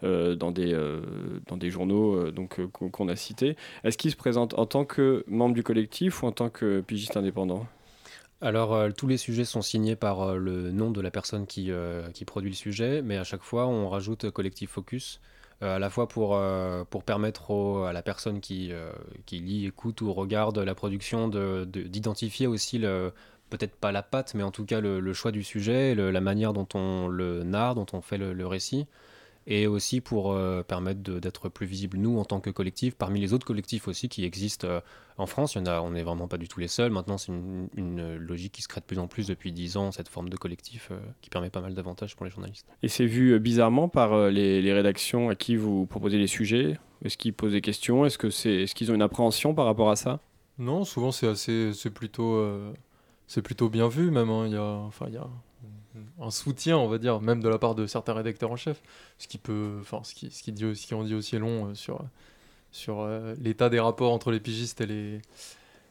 [0.03, 1.01] euh, dans des, euh,
[1.47, 5.23] dans des journaux euh, donc, qu'on a cités, est-ce qu'ils se présentent en tant que
[5.27, 7.65] membre du collectif ou en tant que pigiste indépendant?
[8.41, 11.71] Alors, euh, tous les sujets sont signés par euh, le nom de la personne qui,
[11.71, 15.25] euh, qui produit le sujet, mais à chaque fois, on rajoute Collectif Focus, euh,
[15.65, 17.51] à la fois pour, euh, permettre
[17.88, 18.91] à la personne qui, euh,
[19.25, 22.80] qui lit, écoute ou regarde la production de- de- d'identifier aussi
[23.49, 26.67] peut-être pas la patte, mais en tout cas le, choix du sujet, la manière dont
[26.73, 28.88] on le narre, dont on fait le récit.
[29.47, 33.31] Et aussi pour euh, permettre d'être plus visible nous en tant que collectif, parmi les
[33.34, 34.79] autres collectifs aussi qui existent euh,
[35.17, 35.53] en France.
[35.53, 36.91] Il y en a, on n'est vraiment pas du tout les seuls.
[36.91, 39.91] Maintenant, c'est une, une logique qui se crée de plus en plus depuis 10 ans,
[39.91, 42.65] cette forme de collectif euh, qui permet pas mal d'avantages pour les journalistes.
[42.81, 46.27] Et c'est vu euh, bizarrement par euh, les, les rédactions à qui vous proposez les
[46.27, 48.05] sujets Est-ce qu'ils posent des questions?
[48.05, 50.21] Est-ce que c'est, est-ce qu'ils ont une appréhension par rapport à ça?
[50.58, 52.73] Non, souvent c'est assez, c'est plutôt, euh,
[53.27, 54.29] c'est plutôt bien vu même.
[54.29, 54.45] hein.
[54.47, 55.27] Il y a, enfin il y a
[56.21, 58.81] un soutien, on va dire, même de la part de certains rédacteurs en chef,
[59.17, 61.67] ce qui peut, enfin ce qui, ce qui dit, ce qui en dit aussi long
[61.67, 61.99] euh, sur,
[62.71, 65.21] sur euh, l'état des rapports entre les pigistes et les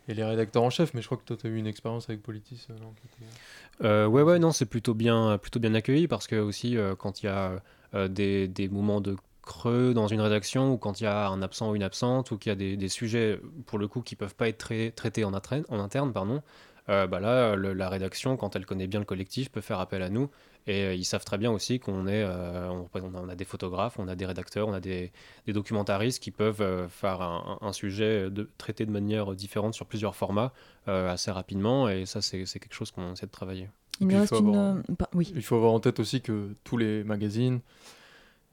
[0.07, 0.93] et les rédacteurs en chef.
[0.93, 2.67] Mais je crois que toi tu as eu une expérience avec Politis.
[2.71, 2.93] euh, non,
[3.83, 7.27] Euh, ouais, ouais, non, c'est plutôt bien, plutôt bien accueilli parce que aussi quand il
[7.27, 7.63] y a
[8.09, 11.71] des, des moments de creux dans une rédaction ou quand il y a un absent
[11.71, 14.35] ou une absente ou qu'il y a des, des sujets pour le coup qui peuvent
[14.35, 16.43] pas être trai- traités en, en interne, pardon,
[16.89, 20.03] euh, bah là le- la rédaction quand elle connaît bien le collectif peut faire appel
[20.03, 20.29] à nous
[20.67, 24.09] et euh, ils savent très bien aussi qu'on est, euh, on, a des photographes, on
[24.09, 25.13] a des rédacteurs, on a des,
[25.47, 29.87] des documentaristes qui peuvent euh, faire un, un sujet de, traité de manière différente sur
[29.87, 30.53] plusieurs formats
[30.89, 33.69] euh, assez rapidement et ça c'est quelque chose qu'on essaie de travailler.
[34.01, 34.49] Il Puis faut une.
[34.49, 35.33] avoir- pa- Oui.
[35.37, 37.61] Il faut avoir en tête aussi que tous les magazines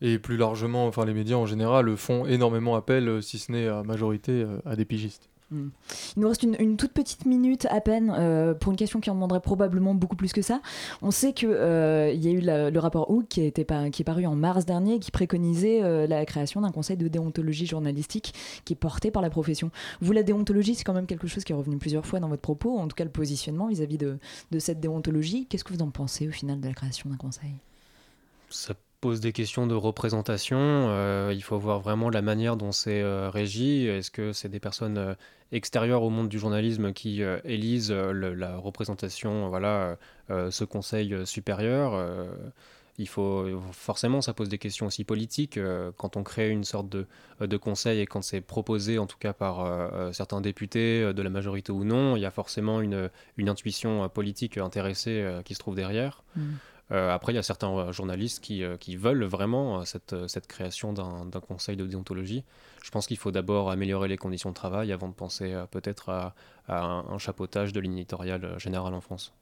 [0.02, 3.84] et plus largement, enfin les médias en général, font énormément appel, si ce n'est à
[3.84, 5.30] majorité, à des pigistes.
[5.52, 5.68] Mm.
[6.16, 9.16] Il nous reste une, toute petite minute à peine euh, pour une question qui en
[9.16, 10.62] demanderait probablement beaucoup plus que ça.
[11.02, 14.06] On sait qu'il il y a eu le rapport Hook qui, été pas- qui est
[14.06, 18.34] paru en mars dernier qui préconisait euh, la création d'un conseil de déontologie journalistique
[18.66, 19.72] qui est porté par la profession.
[20.02, 22.42] Vous, la déontologie, c'est quand même quelque chose qui est revenu plusieurs fois dans votre
[22.42, 24.18] propos, en tout cas le positionnement vis-à-vis de,
[24.60, 25.46] cette déontologie.
[25.48, 27.54] Qu'est-ce que vous en pensez au final de la création d'un conseil?
[29.02, 30.60] Pose des questions de représentation.
[30.60, 33.88] euh, il faut voir vraiment la manière dont c'est euh, régi.
[33.88, 35.16] Est-ce que c'est des personnes euh,
[35.52, 39.98] extérieures au monde du journalisme qui élisent la représentation, voilà,
[40.30, 42.26] ce conseil supérieur
[42.98, 45.60] il faut forcément, ça pose des questions aussi politiques
[45.98, 47.06] quand on crée une sorte de,
[47.42, 51.74] de conseil et quand c'est proposé, en tout cas par certains députés de la majorité
[51.74, 56.24] ou non, il y a forcément une, une intuition politique intéressée qui se trouve derrière.
[56.38, 56.54] Mm.
[56.92, 60.94] Euh, après, il y a certains euh, journalistes qui, euh, qui veulent vraiment cette, création
[60.94, 62.44] d'un conseil de déontologie.
[62.84, 66.34] Je pense qu'il faut d'abord améliorer les conditions de travail avant de penser peut-être à,
[66.68, 69.34] un, chapeautage de euh, général en France.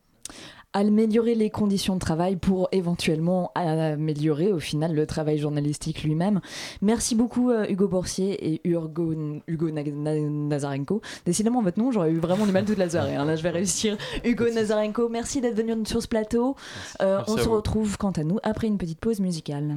[0.72, 6.42] Améliorer les conditions de travail pour éventuellement améliorer au final le travail journalistique lui-même.
[6.84, 9.14] Merci beaucoup euh, Hugo Boursier et Hugo,
[9.48, 11.02] Hugo Na- Na- Nazarenko.
[11.26, 13.16] Décidément votre nom, j'aurais eu vraiment du mal toute la soirée.
[13.16, 13.26] hein.
[13.26, 13.98] Là je vais réussir.
[14.24, 16.56] Hugo Nazarenko, merci d'être venu sur ce plateau.
[17.02, 19.76] Euh, on se retrouve quant à nous après une petite pause musicale.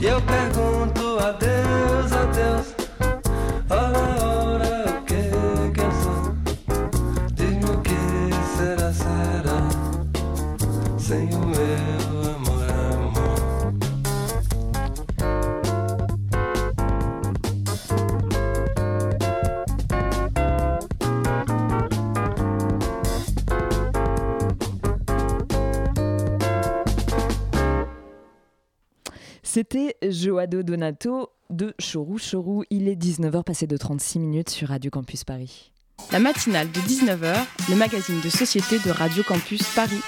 [0.00, 2.77] E eu pergunto a Deus, a Deus.
[30.10, 32.64] Joado Donato de Chorou Chorou.
[32.70, 35.72] Il est 19h passé de 36 minutes sur Radio Campus Paris.
[36.12, 37.34] La matinale de 19h,
[37.68, 40.00] le magazine de société de Radio Campus Paris.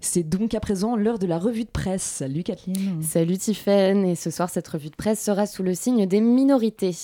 [0.00, 2.02] C'est donc à présent l'heure de la revue de presse.
[2.02, 3.02] Salut Kathleen.
[3.02, 4.04] Salut Tiffaine.
[4.04, 6.94] Et ce soir, cette revue de presse sera sous le signe des minorités.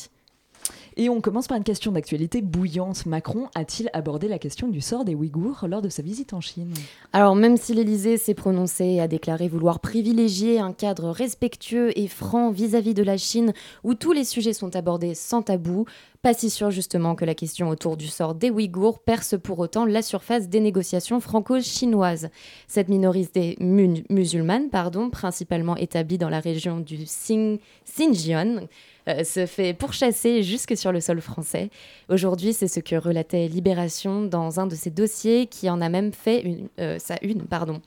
[1.00, 3.06] Et on commence par une question d'actualité bouillante.
[3.06, 6.74] Macron a-t-il abordé la question du sort des Ouïghours lors de sa visite en Chine?
[7.12, 12.08] Alors même si l'Élysée s'est prononcé et a déclaré vouloir privilégier un cadre respectueux et
[12.08, 13.52] franc vis-à-vis de la Chine
[13.84, 15.84] où tous les sujets sont abordés sans tabou,
[16.20, 19.84] pas si sûr justement que la question autour du sort des Ouïghours perce pour autant
[19.84, 22.28] la surface des négociations franco-chinoises.
[22.66, 28.66] Cette minorité musulmane, pardon, principalement établie dans la région du Xinjiang,
[29.08, 31.70] euh, se fait pourchasser jusque sur le sol français.
[32.08, 36.12] Aujourd'hui, c'est ce que relatait Libération dans un de ses dossiers qui en a même
[36.12, 37.42] fait une, euh, sa une.
[37.42, 37.80] Pardon.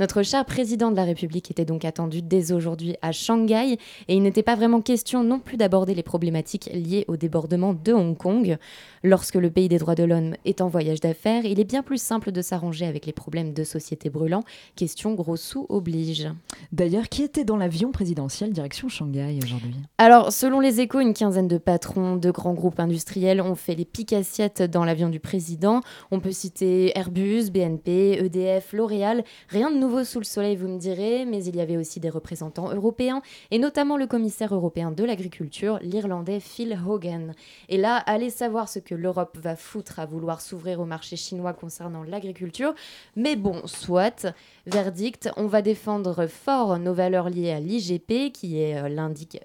[0.00, 4.22] Notre cher président de la République était donc attendu dès aujourd'hui à Shanghai et il
[4.22, 8.58] n'était pas vraiment question non plus d'aborder les problématiques liées au débordement de Hong Kong.
[9.02, 12.00] Lorsque le pays des droits de l'homme est en voyage d'affaires, il est bien plus
[12.00, 14.44] simple de s'arranger avec les problèmes de société brûlants.
[14.74, 16.28] Question gros sous oblige.
[16.72, 19.76] D'ailleurs, qui était dans l'avion présidentiel direction Shanghai aujourd'hui?
[19.98, 23.84] Alors, selon les échos, une quinzaine de patrons de grands groupes industriels ont fait les
[23.84, 25.80] piques-assiettes dans l'avion du président.
[26.10, 29.22] On peut citer Airbus, BNP, EDF, L'Oréal.
[29.48, 32.10] Rien de nouveau sous le soleil, vous me direz, mais il y avait aussi des
[32.10, 37.34] représentants européens, et notamment le commissaire européen de l'agriculture, l'Irlandais Phil Hogan.
[37.68, 41.52] Et là, allez savoir ce que l'Europe va foutre à vouloir s'ouvrir au marché chinois
[41.52, 42.74] concernant l'agriculture.
[43.14, 44.26] Mais bon, soit.
[44.66, 48.88] Verdict, on va défendre fort nos valeurs liées à l'IGP, qui est euh,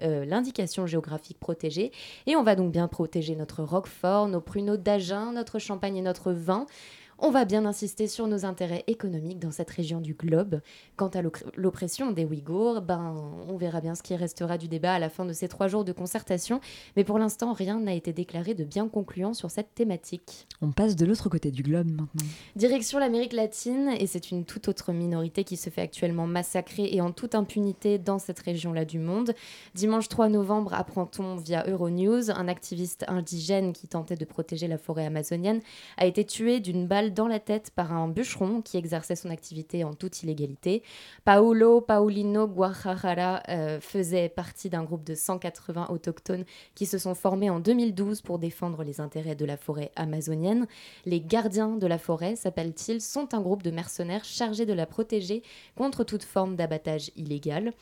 [0.02, 1.11] euh, l'indication géographique
[2.26, 6.32] et on va donc bien protéger notre roquefort, nos pruneaux d'Agen, notre champagne et notre
[6.32, 6.66] vin.
[7.24, 10.60] On va bien insister sur nos intérêts économiques dans cette région du globe.
[10.96, 11.22] Quant à
[11.54, 13.14] l'oppression des Ouïghours, ben,
[13.46, 15.84] on verra bien ce qui restera du débat à la fin de ces trois jours
[15.84, 16.60] de concertation.
[16.96, 20.48] Mais pour l'instant, rien n'a été déclaré de bien concluant sur cette thématique.
[20.62, 22.28] On passe de l'autre côté du globe maintenant.
[22.56, 27.00] Direction l'Amérique latine, et c'est une toute autre minorité qui se fait actuellement massacrer et
[27.00, 29.32] en toute impunité dans cette région-là du monde.
[29.76, 35.06] Dimanche 3 novembre, apprend-on via Euronews, un activiste indigène qui tentait de protéger la forêt
[35.06, 35.60] amazonienne
[35.98, 39.84] a été tué d'une balle dans la tête par un bûcheron qui exerçait son activité
[39.84, 40.82] en toute illégalité.
[41.24, 46.44] Paulo Paulino Guajajara euh, faisait partie d'un groupe de 180 autochtones
[46.74, 50.66] qui se sont formés en 2012 pour défendre les intérêts de la forêt amazonienne.
[51.04, 55.42] Les gardiens de la forêt, s'appellent-ils, sont un groupe de mercenaires chargés de la protéger
[55.76, 57.72] contre toute forme d'abattage illégal.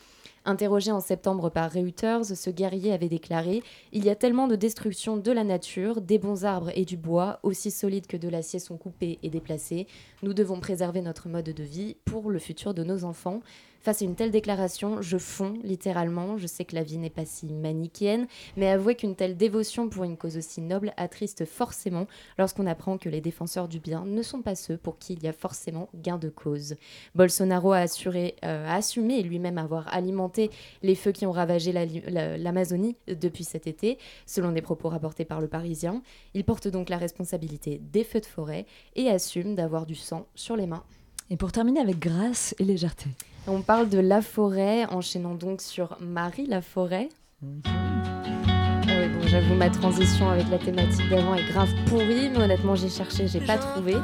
[0.46, 3.62] Interrogé en septembre par Reuters, ce guerrier avait déclaré
[3.92, 7.40] Il y a tellement de destruction de la nature, des bons arbres et du bois,
[7.42, 9.86] aussi solides que de l'acier, sont coupés et déplacés.
[10.22, 13.40] Nous devons préserver notre mode de vie pour le futur de nos enfants.
[13.82, 16.36] Face à une telle déclaration, je fonds littéralement.
[16.36, 18.26] Je sais que la vie n'est pas si manichéenne,
[18.58, 22.06] mais avouez qu'une telle dévotion pour une cause aussi noble attriste forcément
[22.36, 25.28] lorsqu'on apprend que les défenseurs du bien ne sont pas ceux pour qui il y
[25.28, 26.74] a forcément gain de cause.
[27.14, 30.50] Bolsonaro a, assuré, euh, assumé lui-même avoir alimenté
[30.82, 35.48] les feux qui ont ravagé l'Amazonie depuis cet été, selon des propos rapportés par le
[35.48, 36.02] Parisien.
[36.34, 40.54] Il porte donc la responsabilité des feux de forêt et assume d'avoir du sang sur
[40.54, 40.84] les mains.
[41.30, 43.08] Et pour terminer avec grâce et légèreté.
[43.46, 47.08] On parle de La Forêt, enchaînant donc sur Marie La Forêt.
[47.42, 53.28] Ah j'avoue, ma transition avec la thématique d'avant est grave pourrie, mais honnêtement, j'ai cherché,
[53.28, 53.94] j'ai pas trouvé.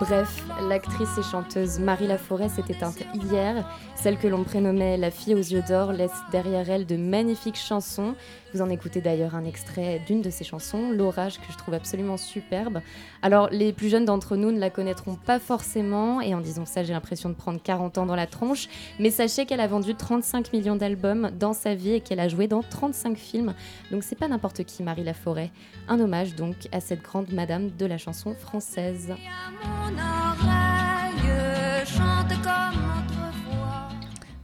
[0.00, 3.68] Bref, l'actrice et chanteuse Marie Laforêt s'est éteinte hier.
[3.94, 8.14] Celle que l'on prénommait la fille aux yeux d'or laisse derrière elle de magnifiques chansons.
[8.54, 12.16] Vous en écoutez d'ailleurs un extrait d'une de ses chansons, L'orage, que je trouve absolument
[12.16, 12.82] superbe.
[13.20, 16.84] Alors, les plus jeunes d'entre nous ne la connaîtront pas forcément, et en disant ça,
[16.84, 18.68] j'ai l'impression de prendre 40 ans dans la tronche,
[19.00, 22.46] mais sachez qu'elle a vendu 35 millions d'albums dans sa vie et qu'elle a joué
[22.46, 23.54] dans 35 films.
[23.90, 25.50] Donc, c'est pas n'importe qui, Marie Laforêt.
[25.88, 29.14] Un hommage donc à cette grande madame de la chanson française.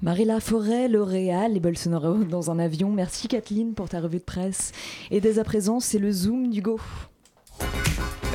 [0.03, 2.91] Marie Laforêt, L'Oréal et Bolsonaro dans un avion.
[2.91, 4.73] Merci Kathleen pour ta revue de presse.
[5.11, 6.81] Et dès à présent, c'est le Zoom du Go.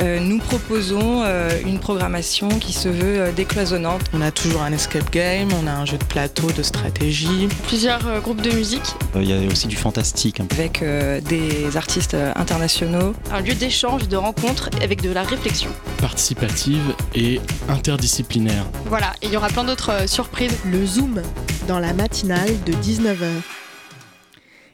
[0.02, 4.02] Euh, nous proposons euh, une programmation qui se veut euh, décloisonnante.
[4.14, 7.48] On a toujours un escape game, on a un jeu de plateau, de stratégie.
[7.68, 8.84] Plusieurs groupes de musique.
[9.16, 10.42] Il y a aussi du fantastique.
[10.42, 10.48] Hein.
[10.52, 13.14] Avec des artistes internationaux.
[13.32, 15.72] Un lieu d'échange, de rencontre avec de la réflexion.
[15.98, 17.40] Participative et
[17.70, 18.66] interdisciplinaire.
[18.86, 20.58] Voilà, et il y aura plein d'autres surprises.
[20.66, 21.22] Le Zoom,
[21.68, 23.30] dans la matinale de 19h.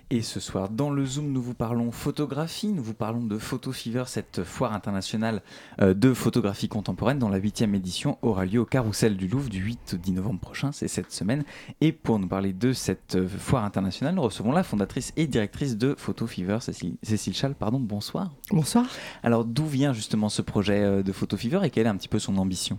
[0.09, 3.71] Et ce soir, dans le Zoom, nous vous parlons photographie, nous vous parlons de Photo
[3.71, 5.41] Fever, cette foire internationale
[5.81, 9.59] euh, de photographie contemporaine dont la huitième édition aura lieu au Carrousel du Louvre du
[9.59, 11.45] 8 au 10 novembre prochain, c'est cette semaine.
[11.79, 15.77] Et pour nous parler de cette euh, foire internationale, nous recevons la fondatrice et directrice
[15.77, 18.31] de Photo Fever, Cécile, Cécile Chal, pardon, bonsoir.
[18.49, 18.85] Bonsoir.
[19.23, 22.09] Alors d'où vient justement ce projet euh, de Photo Fever et quelle est un petit
[22.09, 22.77] peu son ambition?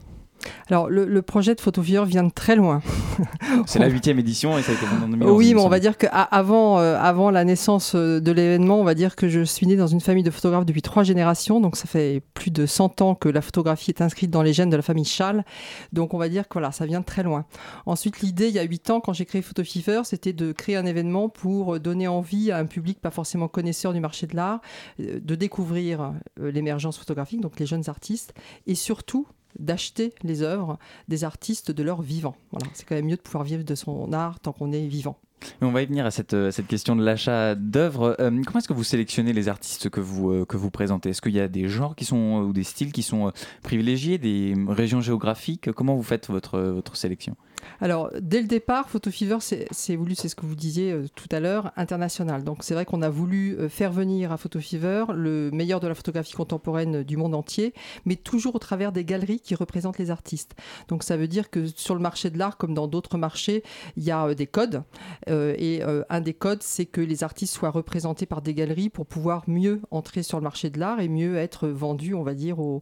[0.69, 2.83] Alors, le, projet de Photofever vient de très loin.
[3.67, 6.79] C'est la huitième édition et ça a été mon Oui, mais on va dire qu'avant
[6.79, 9.87] euh, avant la naissance euh, de l'événement, on va dire que je suis né dans
[9.87, 11.61] une famille de photographes depuis trois générations.
[11.61, 14.71] Donc, ça fait plus de 100 ans que la photographie est inscrite dans les gènes
[14.71, 15.45] de la famille Chal.
[15.93, 17.45] Donc, on va dire que voilà, ça vient de très loin.
[17.87, 20.87] Ensuite, l'idée, il y a huit ans, quand j'ai créé Photofever, c'était de créer un
[20.87, 24.61] événement pour donner envie à un public pas forcément connaisseur du marché de l'art
[25.01, 28.35] euh, de découvrir l'émergence photographique, donc les jeunes artistes,
[28.67, 29.27] et surtout
[29.59, 30.79] d'acheter les œuvres
[31.09, 32.37] des artistes de leur vivant.
[32.51, 35.19] Voilà, c'est quand même mieux de pouvoir vivre de son art tant qu'on est vivant.
[35.61, 38.17] On va y venir à cette, euh, cette question de l'achat d'œuvres.
[38.21, 41.11] Euh, comment est-ce que vous sélectionnez les artistes que vous, euh, que vous présentez?
[41.11, 43.33] Est-ce qu'il y a des genres qui sont, ou des styles qui sont
[43.63, 45.73] privilégiés, des régions géographiques?
[45.73, 47.37] Comment vous faites votre, votre sélection?
[47.81, 51.29] Alors, dès le départ, Photo Fever, c'est voulu, c'est ce que vous disiez euh, tout
[51.31, 52.45] à l'heure, international.
[52.45, 55.89] Donc, c'est vrai qu'on a voulu euh, faire venir à Photo Fever le meilleur de
[55.89, 60.11] la photographie contemporaine du monde entier, mais toujours au travers des galeries qui représentent les
[60.11, 60.55] artistes.
[60.89, 63.63] Donc, ça veut dire que sur le marché de l'art, comme dans d'autres marchés,
[63.97, 64.83] il y a euh, des codes.
[65.29, 69.45] et un des codes, c'est que les artistes soient représentés par des galeries pour pouvoir
[69.47, 72.81] mieux entrer sur le marché de l'art et mieux être vendus, on va dire, aux,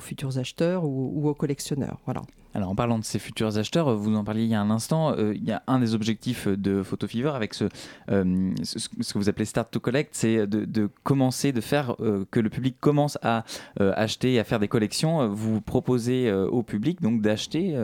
[0.00, 1.98] futurs acheteurs ou, ou aux collectionneurs.
[2.04, 2.22] Voilà.
[2.54, 5.14] Alors en parlant de ces futurs acheteurs, vous en parliez il y a un instant,
[5.16, 7.64] euh, il y a un des objectifs de Photo Fever avec ce,
[8.10, 12.50] euh, que vous appelez Start to Collect, c'est de, commencer, de faire euh, que le
[12.50, 13.44] public commence à
[13.78, 15.28] acheter et à faire des collections.
[15.28, 17.76] Vous proposez au public donc d'acheter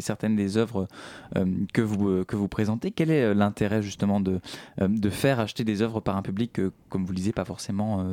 [0.00, 0.88] certaines des œuvres
[1.72, 2.90] que, vous, que vous présentez.
[2.90, 4.40] Quel est l'intérêt justement de,
[4.80, 8.06] de faire acheter des œuvres par un public, comme vous le disiez, pas forcément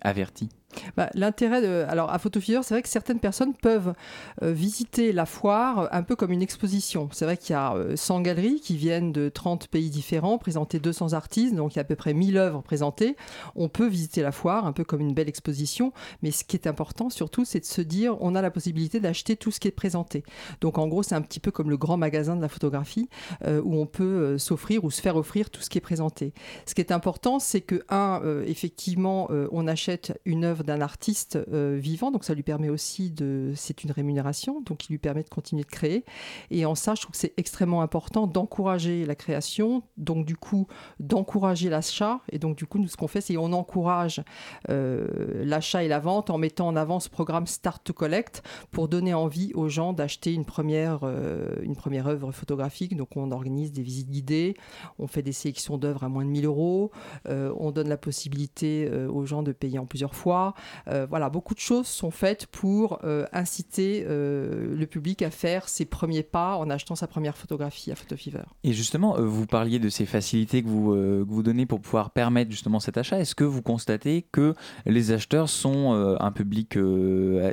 [0.00, 0.48] averti?
[0.96, 1.84] Bah, L'intérêt de...
[1.88, 3.94] Alors à Photo Fever, c'est vrai que certaines personnes peuvent
[4.42, 7.08] visiter la foire un peu comme une exposition.
[7.12, 10.78] C'est vrai qu'il y a 100 euh, galeries qui viennent de 30 pays différents, présenter
[10.78, 13.16] 200 artistes, donc il y a à peu près 1000 œuvres présentées.
[13.56, 15.92] On peut visiter la foire un peu comme une belle exposition,
[16.22, 19.36] mais ce qui est important surtout, c'est de se dire on a la possibilité d'acheter
[19.36, 20.24] tout ce qui est présenté.
[20.60, 23.08] Donc en gros, c'est un petit peu comme le grand magasin de la photographie
[23.46, 26.32] euh, où on peut euh, s'offrir ou se faire offrir tout ce qui est présenté.
[26.66, 32.10] Ce qui est important, c'est que, un, effectivement, on achète une œuvre d'un artiste vivant,
[32.10, 33.52] donc ça lui permet aussi de.
[33.54, 36.04] C'est une rémunération, donc il lui permet de continuer de créer.
[36.50, 40.66] Et en ça, je trouve que c'est extrêmement important d'encourager la création, donc du coup
[40.98, 42.20] d'encourager l'achat.
[42.30, 44.22] Et donc du coup, nous, ce qu'on fait, c'est on encourage
[44.68, 48.88] euh, l'achat et la vente en mettant en avant ce programme Start to Collect pour
[48.88, 52.96] donner envie aux gens d'acheter une première, euh, une première œuvre photographique.
[52.96, 54.54] Donc on organise des visites guidées,
[54.98, 56.90] on fait des sélections d'œuvres à moins de 1000 euros,
[57.28, 60.49] euh, on donne la possibilité aux gens de payer en plusieurs fois.
[60.86, 63.00] Voilà, beaucoup de choses sont faites pour
[63.32, 68.42] inciter le public à faire ses premiers pas en achetant sa première photographie à Photofever.
[68.64, 71.80] Et justement, euh, vous parliez de ces facilités que vous, euh, que vous donnez pour
[71.80, 73.18] pouvoir permettre justement cet achat.
[73.18, 74.54] Est-ce que vous constatez que
[74.86, 76.76] les acheteurs sont euh, un public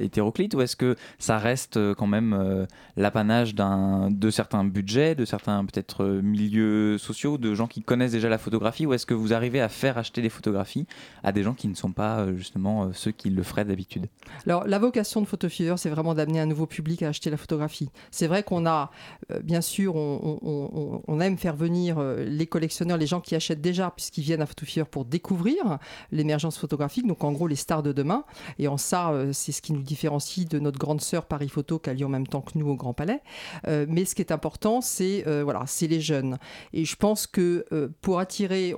[0.01, 6.05] hétéroclite ou est-ce que ça reste quand même l'apanage de certains budgets, de certains peut-être
[6.05, 9.69] milieux sociaux, de gens qui connaissent déjà la photographie ou est-ce que vous arrivez à
[9.69, 10.87] faire acheter des photographies
[11.23, 14.07] à des gens qui ne sont pas justement ceux qui le feraient d'habitude
[14.45, 17.89] Alors la vocation de Photofever, c'est vraiment d'amener un nouveau public à acheter la photographie
[18.11, 18.91] c'est vrai qu'on a,
[19.31, 23.91] euh, bien sûr, on, aime faire venir euh, les collectionneurs, les gens qui achètent déjà,
[23.91, 25.79] puisqu'ils viennent à Photofever pour découvrir
[26.11, 28.23] l'émergence photographique, donc en gros les stars de demain.
[28.59, 31.79] Et en ça, euh, c'est ce qui nous différencie de notre grande sœur Paris Photo
[31.79, 33.21] qui a lieu en même temps que nous au Grand Palais.
[33.65, 36.37] mais ce qui est important, c'est voilà, c'est les jeunes.
[36.73, 37.65] Et je pense que
[38.01, 38.75] pour attirer,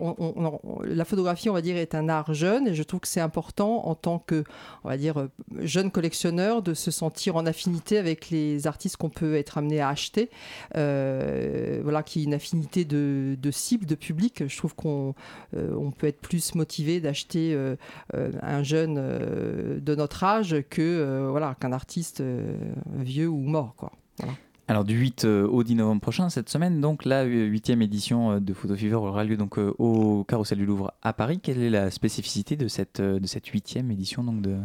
[0.84, 3.88] la photographie, on va dire, est un art jeune, et je trouve que c'est important
[3.88, 4.44] en tant que,
[4.84, 5.28] on va dire,
[5.60, 9.90] jeune collectionneur de se sentir en affinité avec les artistes qu'on peut être amené à
[9.90, 10.30] acheter,
[10.76, 14.48] euh, voilà, qui est une affinité de, cible, de public.
[14.48, 15.16] Je trouve qu'on
[15.56, 17.76] euh, peut être plus motivé d'acheter euh,
[18.14, 22.24] un jeune de notre âge que voilà qu'un artiste
[22.96, 23.92] vieux ou mort, quoi.
[24.70, 28.76] Alors du 8 au 10 novembre prochain, cette semaine, donc la huitième édition de Photo
[28.76, 31.40] Fever aura lieu donc au Carrousel du Louvre à Paris.
[31.42, 34.58] Quelle est la spécificité de cette de cette huitième édition donc de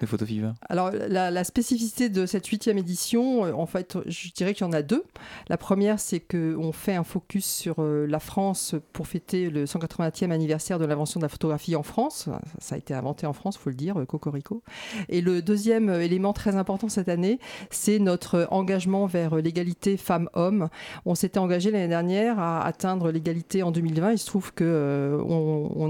[0.00, 4.54] de Photo Fever Alors, la, spécificité de cette huitième édition, euh, en fait, je dirais
[4.54, 5.04] qu'il y en a deux.
[5.48, 10.30] La première, c'est qu'on fait un focus sur euh, la France pour fêter le 180e
[10.30, 12.28] anniversaire de l'invention de la photographie en France.
[12.58, 14.62] Ça a été inventé en France, il faut le dire, euh, Cocorico.
[15.08, 17.38] Et le deuxième élément très important cette année,
[17.70, 20.68] c'est notre engagement vers l'égalité femmes-hommes.
[21.04, 24.12] On s'était engagé l'année dernière à atteindre l'égalité en 2020.
[24.12, 25.18] Il se trouve que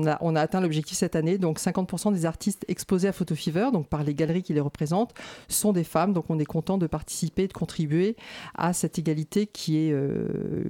[0.07, 1.39] a, a atteint l'objectif cette année.
[1.39, 5.15] Donc 50% des artistes exposés à Photo Fever, donc par les galeries qui les représentent,
[5.49, 6.13] sont des femmes.
[6.13, 8.17] Donc on est content de participer, de contribuer
[8.55, 9.95] à cette égalité qui est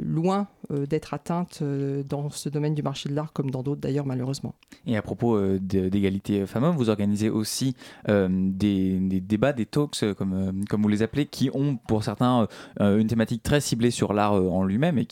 [0.00, 4.54] loin d'être atteinte dans ce domaine du marché de l'art comme dans d'autres d'ailleurs malheureusement.
[4.86, 7.74] Et à propos d'égalité femmes-hommes, vous organisez aussi
[8.06, 12.46] des, débats, des talks, comme, comme vous les appelez, qui ont pour certains
[12.80, 15.06] une thématique très ciblée sur l'art en lui-même, et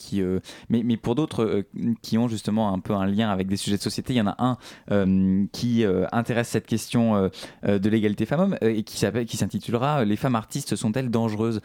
[0.69, 1.63] mais, mais pour d'autres
[2.01, 4.13] qui ont justement un peu un lien avec des sujets de société.
[4.13, 7.29] Il y en a un qui intéresse cette question
[7.63, 8.97] de l'égalité femmes-hommes et qui
[9.37, 11.61] s'intitulera Les femmes artistes sont-elles dangereuses?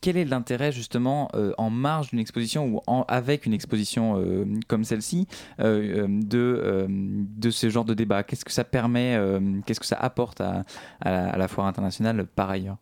[0.00, 4.22] Quel est l'intérêt justement en marge d'une exposition ou en, avec une exposition
[4.68, 5.26] comme celle-ci
[5.58, 8.22] de, de ce genre de débat.
[8.22, 9.18] Qu'est-ce que ça permet
[9.64, 10.64] Qu'est-ce que ça apporte à
[11.02, 12.76] la foire internationale par ailleurs?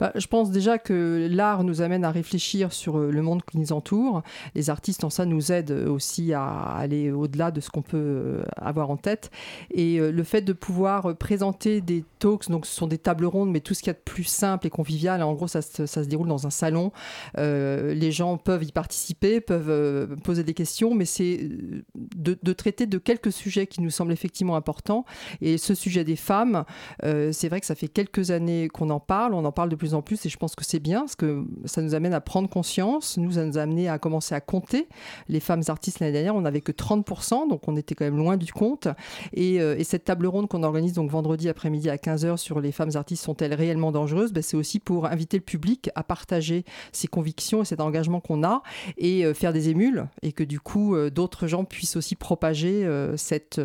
[0.00, 3.58] Bah, je pense déjà que l'art nous amène à réfléchir sur euh, le monde qui
[3.58, 4.22] nous entoure.
[4.54, 8.44] Les artistes en ça nous aident aussi à aller au-delà de ce qu'on peut euh,
[8.56, 9.30] avoir en tête.
[9.70, 13.50] Et euh, le fait de pouvoir présenter des talks, donc ce sont des tables rondes,
[13.50, 16.00] mais tout ce qu'il y a de plus simple et convivial, en gros ça se,
[16.00, 16.92] déroule dans un salon.
[17.36, 21.48] les gens peuvent y participer, peuvent poser des questions, mais c'est
[21.94, 25.04] de, de, traiter de quelques sujets qui nous semblent effectivement importants.
[25.40, 26.64] Et ce sujet des femmes,
[27.02, 29.94] c'est vrai que ça fait quelques années qu'on en parle, on en parle de plus
[29.94, 32.48] en plus et je pense que c'est bien parce que ça nous amène à prendre
[32.48, 33.16] conscience.
[33.16, 34.88] Nous, ça nous a amené à commencer à compter.
[35.28, 38.36] Les femmes artistes l'année dernière, on n'avait que 30%, donc on était quand même loin
[38.36, 38.88] du compte.
[39.32, 42.72] Et, euh, et cette table ronde qu'on organise donc vendredi après-midi à 15h sur les
[42.72, 44.32] femmes artistes sont-elles réellement dangereuses?
[44.32, 48.44] Ben, C'est aussi pour inviter le public à partager ses convictions et cet engagement qu'on
[48.44, 48.62] a
[48.98, 52.86] et euh, faire des émules et que du coup euh, d'autres gens puissent aussi propager
[53.16, 53.60] cette,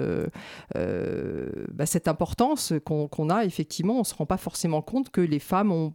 [0.76, 3.46] bah, cette importance qu'on a.
[3.46, 5.89] Effectivement, on ne se rend pas forcément compte que les femmes ont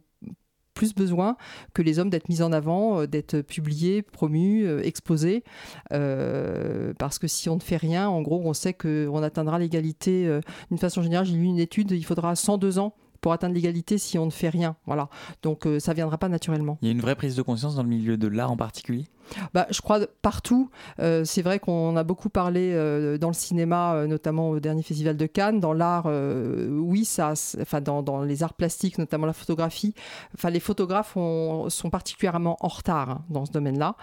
[0.75, 1.37] plus besoin
[1.73, 5.43] que les hommes d'être mis en avant, euh, d'être publiés, promus, euh, exposés.
[5.91, 10.39] Euh, parce que si on ne fait rien, en gros, on sait qu'on atteindra l'égalité
[10.69, 11.25] d'une façon générale.
[11.25, 12.93] J'ai lu une étude, il faudra 102 ans
[13.25, 14.75] pour atteindre l'égalité si on ne fait rien.
[14.85, 15.09] Voilà.
[15.41, 16.77] Donc ça ne viendra pas naturellement.
[16.83, 19.05] Il y a une vraie prise de conscience dans le milieu de l'art en particulier?
[19.53, 20.69] Bah, je crois partout.
[20.99, 24.83] Euh, c'est vrai qu'on a beaucoup parlé euh, dans le cinéma, euh, notamment au dernier
[24.83, 25.59] festival de Cannes.
[25.59, 29.93] Dans l'art, oui, ça, enfin dans, dans, les arts plastiques, notamment la photographie.
[30.35, 33.95] Enfin, les photographes sont particulièrement en retard hein, dans ce domaine-là.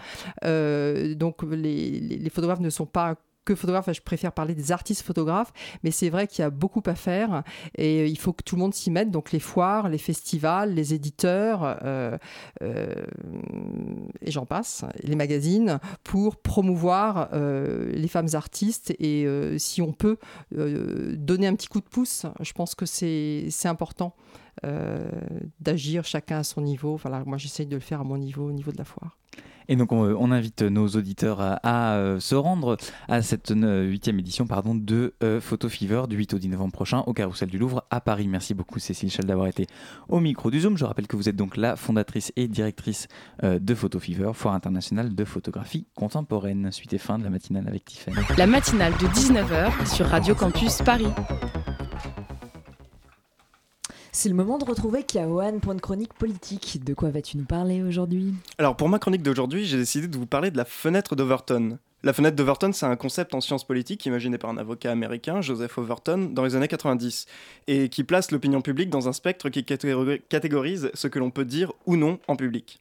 [1.15, 5.53] donc, les, les, photographes ne sont pas que photographe, je préfère parler des artistes photographes,
[5.83, 7.43] mais c'est vrai qu'il y a beaucoup à faire
[7.77, 10.75] et euh, il faut que tout le monde s'y mette, donc les foires, les festivals,
[10.75, 12.17] les éditeurs, euh,
[12.63, 12.95] euh,
[14.21, 19.27] et j'en passe, les magazines, pour promouvoir les femmes artistes et
[19.59, 20.19] si on peut
[20.51, 24.15] donner un petit coup de pouce, je pense que c'est important.
[25.61, 26.97] D'agir chacun à son niveau.
[26.97, 29.17] Voilà, moi j'essaye de le faire à mon niveau, au niveau de la foire.
[29.69, 32.77] Et donc on, invite nos auditeurs à, euh, se rendre
[33.09, 36.99] à cette huitième édition pardon, de euh, Photo Fever du 8 au 10 novembre prochain
[37.07, 38.29] au Carrousel du Louvre à Paris.
[38.29, 39.67] Merci beaucoup Cécile Chal d'avoir été
[40.09, 40.77] au micro du Zoom.
[40.77, 43.09] Je rappelle que vous êtes donc la fondatrice et directrice
[43.45, 46.71] euh, de Photo Fever, foire internationale de photographie contemporaine.
[46.73, 48.17] Suite et fin de la matinale avec Tiffany.
[48.37, 51.09] La matinale de 19h sur Radio Campus Paris.
[54.15, 56.85] C'est le moment de retrouver Kaohan pour une chronique politique.
[56.85, 58.35] De quoi vas-tu nous parler aujourd'hui?
[58.59, 61.79] Alors pour ma chronique d'aujourd'hui, j'ai décidé de vous parler de la fenêtre d'Overton.
[62.05, 65.79] La fenêtre d'Overton, c'est un concept en sciences politiques imaginé par un avocat américain, Joseph
[65.79, 67.27] Overton, dans les années 90,
[67.69, 71.73] et qui place l'opinion publique dans un spectre qui catégorise ce que l'on peut dire
[71.87, 72.81] ou non en public.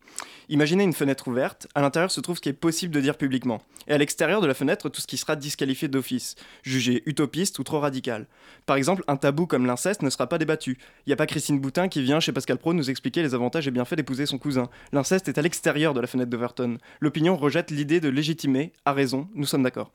[0.49, 3.61] Imaginez une fenêtre ouverte, à l'intérieur se trouve ce qui est possible de dire publiquement,
[3.87, 7.63] et à l'extérieur de la fenêtre tout ce qui sera disqualifié d'office, jugé utopiste ou
[7.63, 8.25] trop radical.
[8.65, 10.77] Par exemple, un tabou comme l'inceste ne sera pas débattu.
[11.05, 13.67] Il n'y a pas Christine Boutin qui vient chez Pascal Pro nous expliquer les avantages
[13.67, 14.69] et bienfaits d'épouser son cousin.
[14.91, 16.79] L'inceste est à l'extérieur de la fenêtre d'Overton.
[16.99, 19.91] L'opinion rejette l'idée de légitimer, à raison, nous sommes d'accord.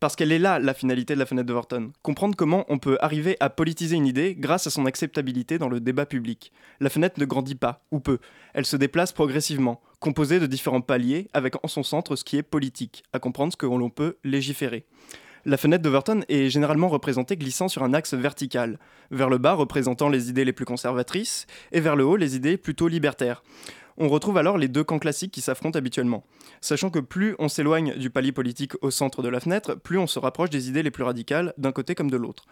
[0.00, 1.92] Parce qu'elle est là la finalité de la fenêtre d'Overton.
[2.02, 5.80] Comprendre comment on peut arriver à politiser une idée grâce à son acceptabilité dans le
[5.80, 6.52] débat public.
[6.80, 8.18] La fenêtre ne grandit pas, ou peu.
[8.52, 12.42] Elle se déplace progressivement, composée de différents paliers, avec en son centre ce qui est
[12.42, 14.84] politique, à comprendre ce que l'on peut légiférer.
[15.46, 18.78] La fenêtre d'Overton est généralement représentée glissant sur un axe vertical,
[19.10, 22.56] vers le bas représentant les idées les plus conservatrices, et vers le haut les idées
[22.56, 23.42] plutôt libertaires.
[23.96, 26.24] On retrouve alors les deux camps classiques qui s'affrontent habituellement,
[26.60, 30.08] sachant que plus on s'éloigne du palier politique au centre de la fenêtre, plus on
[30.08, 32.44] se rapproche des idées les plus radicales d'un côté comme de l'autre.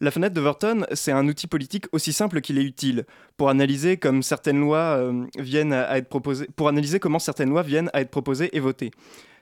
[0.00, 3.06] La fenêtre d'Overton, c'est un outil politique aussi simple qu'il est utile
[3.36, 7.62] pour analyser, comme certaines lois, euh, viennent à être proposées, pour analyser comment certaines lois
[7.62, 8.90] viennent à être proposées et votées.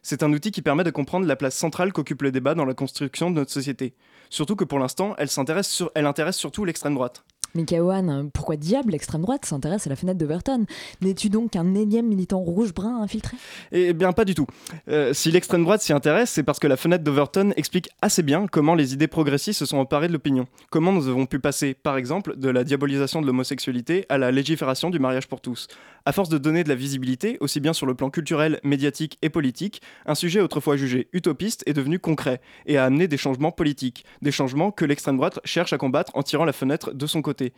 [0.00, 2.74] C'est un outil qui permet de comprendre la place centrale qu'occupe le débat dans la
[2.74, 3.94] construction de notre société.
[4.30, 7.24] Surtout que pour l'instant, elle intéresse surtout l'extrême droite.
[7.54, 10.64] Mais Kawan, pourquoi diable l'extrême droite s'intéresse à la fenêtre d'Overton
[11.02, 13.36] N'es-tu donc qu'un énième militant rouge-brun infiltré?
[13.70, 14.46] Eh bien, pas du tout.
[14.88, 18.46] Euh, si l'extrême droite s'y intéresse, c'est parce que la fenêtre d'Overton explique assez bien
[18.48, 20.46] comment les idées progressistes se sont emparées de l'opinion.
[20.70, 24.90] Comment nous avons pu passer, par exemple, de la diabolisation de l'homosexualité à la légifération
[24.90, 25.68] du mariage pour tous?
[26.06, 29.30] À force de donner de la visibilité, aussi bien sur le plan culturel, médiatique et
[29.30, 34.04] politique, un sujet autrefois jugé utopiste est devenu concret et a amené des changements politiques,
[34.20, 37.54] des changements que l'extrême droite cherche à combattre en tirant la fenêtre de son côté.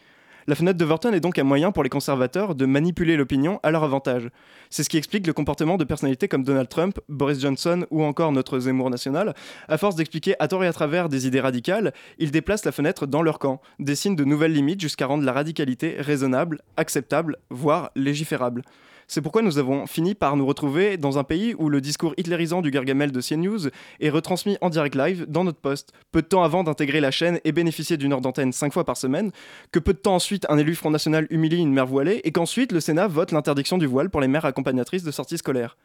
[0.49, 3.83] La fenêtre d'Overton est donc un moyen pour les conservateurs de manipuler l'opinion à leur
[3.83, 4.29] avantage.
[4.71, 8.31] C'est ce qui explique le comportement de personnalités comme Donald Trump, Boris Johnson ou encore
[8.31, 9.35] notre Zemmour national.
[9.67, 13.09] À force d'expliquer à tort et à travers des idées radicales, ils déplacent la fenêtre
[13.09, 18.63] dans leur camp, dessinent de nouvelles limites jusqu'à rendre la radicalité raisonnable, acceptable, voire légiférable.
[19.09, 22.61] C'est pourquoi nous avons fini par nous retrouver dans un pays où le discours hitlérisant
[22.61, 23.69] du Gargamel de CNews
[24.01, 27.39] est retransmis en direct live dans notre poste, peu de temps avant d'intégrer la chaîne
[27.45, 29.31] et bénéficier d'une heure d'antenne 5 fois par semaine,
[29.71, 32.73] que peu de temps ensuite un élu Front National humilie une mère voilée et qu'ensuite
[32.73, 35.77] le Sénat vote l'interdiction du voile pour les mères accompagnatrices de sorties scolaires.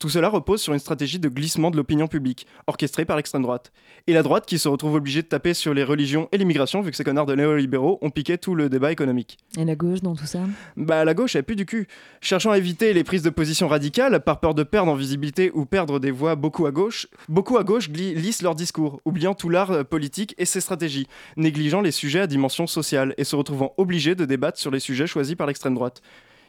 [0.00, 3.70] Tout cela repose sur une stratégie de glissement de l'opinion publique, orchestrée par l'extrême droite.
[4.06, 6.90] Et la droite qui se retrouve obligée de taper sur les religions et l'immigration, vu
[6.90, 9.36] que ces connards de néolibéraux ont piqué tout le débat économique.
[9.58, 10.38] Et la gauche dans tout ça?
[10.78, 11.86] Bah la gauche, elle plus du cul.
[12.22, 15.66] Cherchant à éviter les prises de position radicales, par peur de perdre en visibilité ou
[15.66, 19.70] perdre des voix beaucoup à gauche, beaucoup à gauche lissent leur discours, oubliant tout l'art
[19.70, 24.14] euh, politique et ses stratégies, négligeant les sujets à dimension sociale et se retrouvant obligés
[24.14, 26.00] de débattre sur les sujets choisis par l'extrême droite.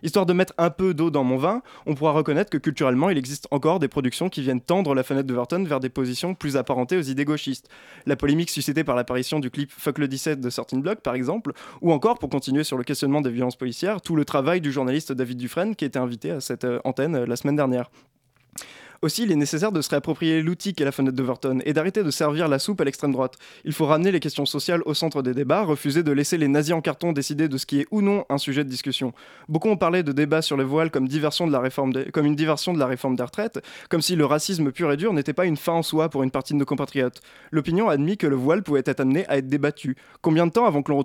[0.04, 3.18] Histoire de mettre un peu d'eau dans mon vin, on pourra reconnaître que culturellement, il
[3.18, 6.58] existe encore des productions qui viennent tendre la fenêtre de Verton vers des positions plus
[6.58, 7.70] apparentées aux idées gauchistes.
[8.06, 11.54] La polémique suscitée par l'apparition du clip Fuck le 17 de Certain Block, par exemple,
[11.82, 15.12] ou encore, pour continuer sur le questionnement des violences policières, tout le travail du journaliste
[15.12, 17.90] David Dufresne qui était invité à cette euh, antenne euh, la semaine dernière.
[19.04, 22.12] Aussi, il est nécessaire de se réapproprier l'outil qu'est la fenêtre d'Overton et d'arrêter de
[22.12, 23.34] servir la soupe à l'extrême droite.
[23.66, 26.76] Il faut ramener les questions sociales au centre des débats, refuser de laisser les nazis
[26.76, 29.12] en carton décider de ce qui est ou non un sujet de discussion.
[29.50, 32.36] Beaucoup ont parlé de débat sur le voile comme, diversion de la réforme comme une
[32.36, 35.48] diversion de la réforme des retraites, comme si le racisme pur et dur n'était pas
[35.48, 37.24] une fin en soi pour une partie de nos compatriotes.
[37.50, 39.98] L'opinion a admis que le voile pouvait être amené à être débattu.
[40.22, 40.98] Combien de temps avant qu'on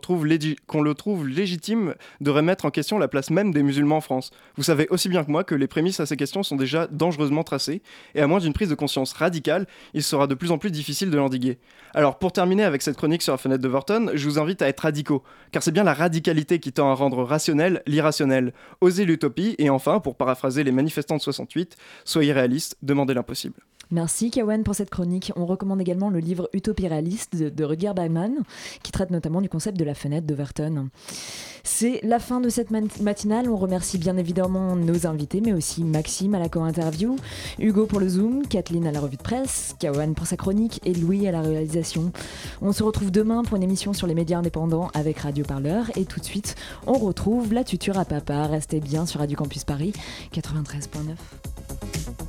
[0.83, 4.33] le trouve légitime de remettre en question la place même des musulmans en France?
[4.59, 7.43] Vous savez aussi bien que moi que les prémices à ces questions sont déjà dangereusement
[7.43, 7.81] tracées
[8.15, 11.11] et à moins d'une prise de conscience radicale, il sera de plus en plus difficile
[11.11, 11.59] de l'endiguer.
[11.95, 14.69] Alors pour terminer avec cette chronique sur la fenêtre de Vorton, je vous invite à
[14.69, 15.23] être radicaux,
[15.53, 18.53] car c'est bien la radicalité qui tend à rendre rationnel l'irrationnel.
[18.81, 23.61] Osez l'utopie, et enfin, pour paraphraser les manifestants de 68, soyez réalistes, demandez l'impossible.
[23.93, 25.33] Merci Kawan pour cette chronique.
[25.37, 28.43] On recommande également le livre Utopie de, de Rutger Bregman,
[28.83, 30.89] qui traite notamment du concept de la fenêtre d'Overton.
[31.63, 33.49] C'est la fin de cette matinale.
[33.49, 37.17] On remercie bien évidemment nos invités, mais aussi Maxime à la co-interview,
[37.61, 40.93] Hugo pour le Zoom, Kathleen à la revue de presse, Kawan pour sa chronique et
[40.93, 42.11] Louis à la réalisation.
[42.63, 45.97] On se retrouve demain pour une émission sur les médias indépendants avec Radio Parleur.
[45.97, 46.57] Et tout de suite,
[46.87, 48.47] on retrouve la tuture à papa.
[48.47, 49.93] Restez bien sur Radio Campus Paris
[50.35, 52.26] 93.9.